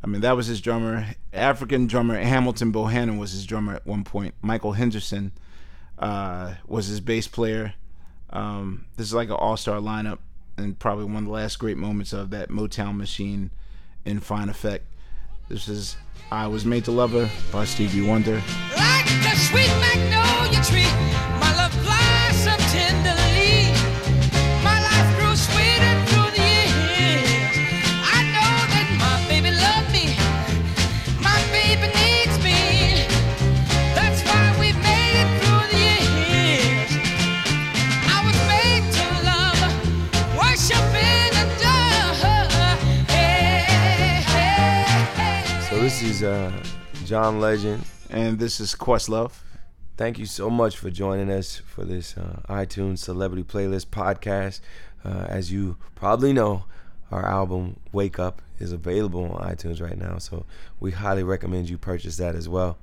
I 0.05 0.07
mean, 0.07 0.21
that 0.21 0.37
was 0.37 0.47
his 0.47 0.61
drummer. 0.61 1.15
African 1.33 1.87
drummer 1.87 2.21
Hamilton 2.21 2.73
Bohannon 2.73 3.19
was 3.19 3.33
his 3.33 3.47
drummer 3.47 3.75
at 3.75 3.87
one 3.87 4.05
point. 4.05 4.35
Michael 4.43 4.73
Henderson 4.73 5.33
uh, 5.99 6.55
was 6.67 6.87
his 6.87 7.01
bass 7.01 7.27
player. 7.27 7.75
Um, 8.37 8.85
this 8.99 9.07
is 9.07 9.15
like 9.15 9.31
an 9.31 9.37
all-star 9.37 9.79
lineup, 9.81 10.19
and 10.59 10.79
probably 10.79 11.07
one 11.07 11.17
of 11.17 11.25
the 11.25 11.31
last 11.31 11.59
great 11.59 11.79
moments 11.79 12.13
of 12.13 12.29
that 12.31 12.51
Motown 12.51 12.97
machine 12.99 13.51
in 14.05 14.21
fine 14.21 14.51
effect. 14.51 14.85
This 15.49 15.69
is 15.69 15.97
I 16.31 16.47
Was 16.47 16.67
Made 16.67 16.85
to 16.85 16.91
Love 16.91 17.13
Her 17.13 17.31
by 17.51 17.65
Stevie 17.65 18.07
Wonder. 18.07 18.43
Like 18.77 19.07
uh, 46.27 46.53
John 47.05 47.41
Legend. 47.41 47.85
And 48.11 48.39
this 48.39 48.61
is 48.61 48.75
Questlove. 48.75 49.33
Thank 49.97 50.19
you 50.19 50.27
so 50.27 50.51
much 50.51 50.77
for 50.77 50.91
joining 50.91 51.31
us 51.31 51.57
for 51.57 51.85
this 51.85 52.17
uh, 52.17 52.43
iTunes 52.49 52.99
Celebrity 52.99 53.45
Playlist 53.45 53.87
podcast. 53.87 54.61
Uh, 55.05 55.27
as 55.29 55.51
you 55.51 55.77
probably 55.95 56.33
know, 56.33 56.65
our 57.11 57.25
album 57.25 57.81
Wake 57.93 58.19
Up 58.19 58.43
is 58.59 58.73
available 58.73 59.25
on 59.33 59.51
iTunes 59.51 59.81
right 59.81 59.97
now, 59.97 60.19
so 60.19 60.45
we 60.81 60.91
highly 60.91 61.23
recommend 61.23 61.71
you 61.71 61.79
purchase 61.79 62.17
that 62.17 62.35
as 62.35 62.49
well. 62.49 62.79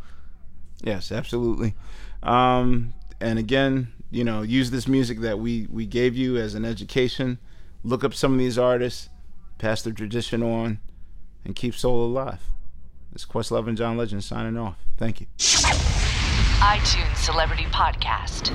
Yes, 0.82 1.12
absolutely. 1.12 1.76
Um, 2.24 2.94
and 3.20 3.38
again, 3.38 3.92
you 4.10 4.24
know, 4.24 4.42
use 4.42 4.72
this 4.72 4.88
music 4.88 5.20
that 5.20 5.40
we 5.40 5.68
we 5.72 5.86
gave 5.86 6.16
you 6.16 6.38
as 6.38 6.56
an 6.56 6.66
education. 6.66 7.40
Look 7.84 8.04
up 8.04 8.14
some 8.14 8.34
of 8.34 8.40
these 8.40 8.58
artists, 8.58 9.10
pass 9.58 9.82
the 9.82 9.92
tradition 9.92 10.42
on, 10.42 10.80
and 11.44 11.56
keep 11.56 11.76
soul 11.76 12.06
alive. 12.06 12.42
It's 13.14 13.26
Questlove 13.26 13.68
and 13.68 13.78
John 13.78 13.96
Legend 13.96 14.24
signing 14.24 14.58
off. 14.58 14.78
Thank 14.98 15.22
you. 15.22 15.28
iTunes 15.38 17.18
Celebrity 17.18 17.66
Podcast. 17.66 18.50